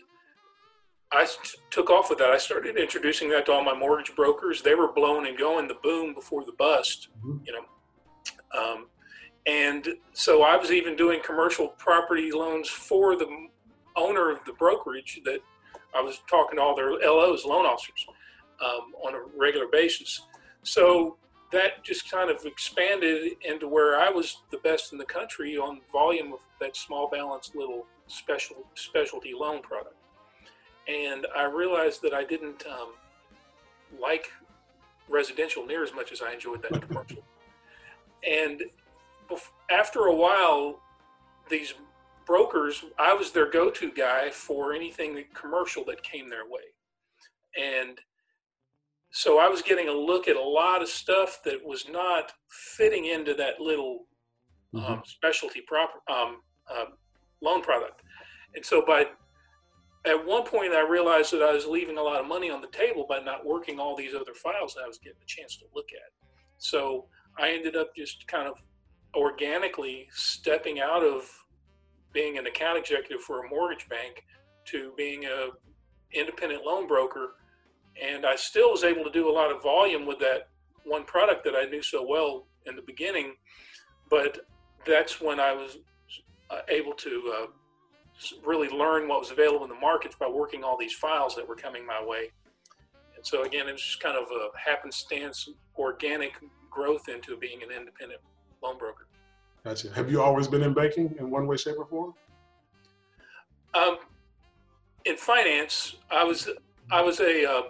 [1.11, 1.28] I
[1.70, 2.30] took off with that.
[2.30, 4.64] I started introducing that to all my mortgage brokers.
[4.64, 7.38] They were blown and going the boom before the bust, mm-hmm.
[7.45, 7.66] you know.
[8.59, 8.88] Um,
[9.46, 13.28] and so I was even doing commercial property loans for the
[13.96, 15.39] owner of the brokerage that
[15.96, 18.08] I was talking to all their LOs, loan officers,
[18.64, 20.22] um, on a regular basis.
[20.64, 21.18] So
[21.52, 25.82] that just kind of expanded into where I was the best in the country on
[25.91, 29.96] volume of that small balance little special specialty loan product.
[30.88, 32.94] And I realized that I didn't um,
[34.02, 34.32] like
[35.10, 37.24] residential near as much as I enjoyed that commercial.
[38.28, 38.64] and
[39.70, 40.80] after a while,
[41.50, 41.74] these
[42.26, 46.62] brokers, I was their go-to guy for anything commercial that came their way,
[47.58, 48.00] and
[49.12, 53.06] so I was getting a look at a lot of stuff that was not fitting
[53.06, 54.06] into that little
[54.74, 54.86] mm-hmm.
[54.86, 56.38] um, specialty prop, um,
[56.76, 56.94] um,
[57.42, 58.02] loan product,
[58.56, 59.06] and so by
[60.06, 62.68] at one point I realized that I was leaving a lot of money on the
[62.68, 65.66] table by not working all these other files that I was getting a chance to
[65.74, 66.12] look at.
[66.58, 67.06] So
[67.38, 68.62] I ended up just kind of
[69.16, 71.30] organically stepping out of
[72.14, 74.24] being an account executive for a mortgage bank
[74.66, 75.49] to being a
[76.14, 77.36] independent loan broker
[78.01, 80.47] and I still was able to do a lot of volume with that
[80.84, 83.36] one product that I knew so well in the beginning
[84.09, 84.39] but
[84.86, 85.78] that's when I was
[86.49, 87.45] uh, able to uh,
[88.45, 91.55] really learn what was available in the markets by working all these files that were
[91.55, 92.32] coming my way.
[93.16, 96.34] And so again, it was just kind of a happenstance, organic
[96.70, 98.22] growth into being an independent
[98.64, 99.07] loan broker.
[99.64, 99.91] Gotcha.
[99.93, 102.14] Have you always been in banking in one way, shape, or form?
[103.74, 103.97] Um,
[105.05, 106.49] in finance, I was
[106.91, 107.61] I was a uh,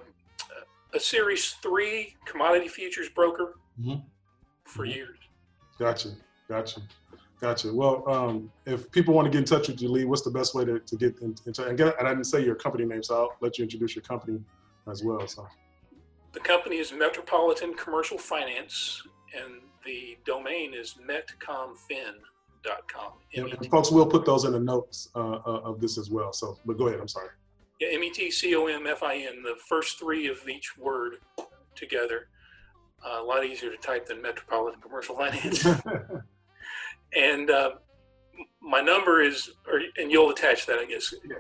[0.93, 3.99] a Series Three commodity futures broker mm-hmm.
[4.65, 4.95] for mm-hmm.
[4.95, 5.17] years.
[5.79, 6.09] Gotcha,
[6.47, 6.81] gotcha,
[7.41, 7.73] gotcha.
[7.73, 10.53] Well, um, if people want to get in touch with you, Leigh, what's the best
[10.53, 11.59] way to, to get in, touch?
[11.59, 14.03] And, get, and I didn't say your company name, so I'll let you introduce your
[14.03, 14.39] company
[14.89, 15.27] as well.
[15.27, 15.47] So,
[16.31, 19.03] the company is Metropolitan Commercial Finance,
[19.35, 23.13] and the domain is metcomfin.com.
[23.35, 26.33] And, and folks, we'll put those in the notes uh, uh, of this as well.
[26.33, 26.99] So, but go ahead.
[26.99, 27.29] I'm sorry.
[27.79, 29.43] Yeah, M E T C O M F I N.
[29.43, 31.15] The first three of each word
[31.75, 32.27] together.
[33.05, 35.65] Uh, a lot easier to type than Metropolitan Commercial Finance.
[37.15, 37.71] and uh,
[38.61, 41.13] my number is, or, and you'll attach that, I guess.
[41.27, 41.37] Yeah.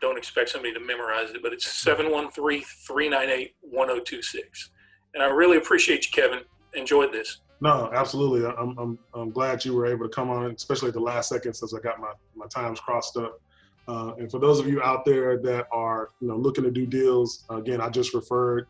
[0.00, 4.70] Don't expect somebody to memorize it, but it's 713 398 1026.
[5.14, 6.40] And I really appreciate you, Kevin.
[6.74, 7.40] Enjoyed this.
[7.60, 8.46] No, absolutely.
[8.46, 11.54] I'm, I'm, I'm glad you were able to come on, especially at the last second
[11.54, 13.40] since I got my, my times crossed up.
[13.88, 16.86] Uh, and for those of you out there that are you know looking to do
[16.86, 18.66] deals, again, I just referred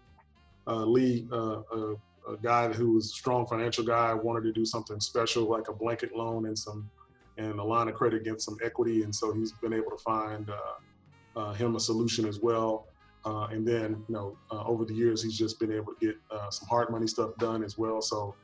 [0.67, 1.95] uh, Leigh, uh, a,
[2.29, 5.73] a, guy who was a strong financial guy, wanted to do something special like a
[5.73, 6.91] blanket loan and some
[7.39, 10.51] and a line of credit against some equity, and so he's been able to find
[10.51, 12.87] uh, uh, him a solution as well.
[13.25, 16.17] Uh, and then you know over the years, he's just been able to get
[16.51, 18.03] some hard money stuff done as well.
[18.03, 18.35] So.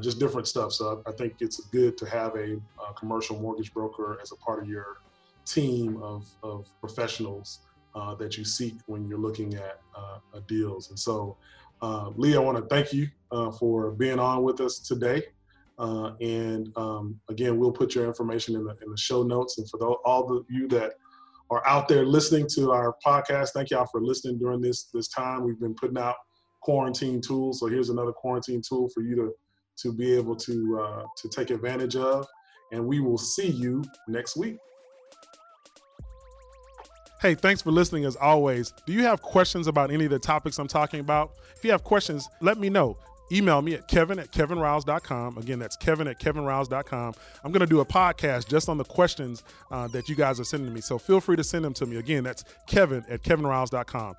[0.00, 0.72] Just different stuff.
[0.72, 2.54] So I, think it's good to have a,
[2.88, 4.98] a commercial mortgage broker as a part of your
[5.44, 7.60] team of, of professionals
[7.94, 10.90] uh, that you seek when you're looking at uh, deals.
[10.90, 11.36] And so,
[11.82, 15.24] uh, Leigh, I want to thank you uh, for being on with us today.
[15.78, 19.58] Uh, and um, again, we'll put your information in the, in the show notes.
[19.58, 20.94] And for the, all of you that
[21.50, 25.44] are out there listening to our podcast, thank y'all for listening during this this time.
[25.44, 26.16] We've been putting out
[26.60, 29.32] quarantine tools, so here's another quarantine tool for you to
[29.82, 32.26] to be able to uh, to take advantage of.
[32.72, 34.56] And we will see you next week.
[37.20, 38.72] Hey, thanks for listening as always.
[38.84, 41.34] Do you have questions about any of the topics I'm talking about?
[41.54, 42.96] If you have questions, let me know.
[43.30, 45.38] Email me at kevin at kevinriles.com.
[45.38, 47.14] Again, that's kevin at kevinriles.com.
[47.44, 50.44] I'm going to do a podcast just on the questions uh, that you guys are
[50.44, 50.80] sending me.
[50.80, 51.96] So feel free to send them to me.
[51.96, 54.16] Again, that's kevin at kevinriles.com.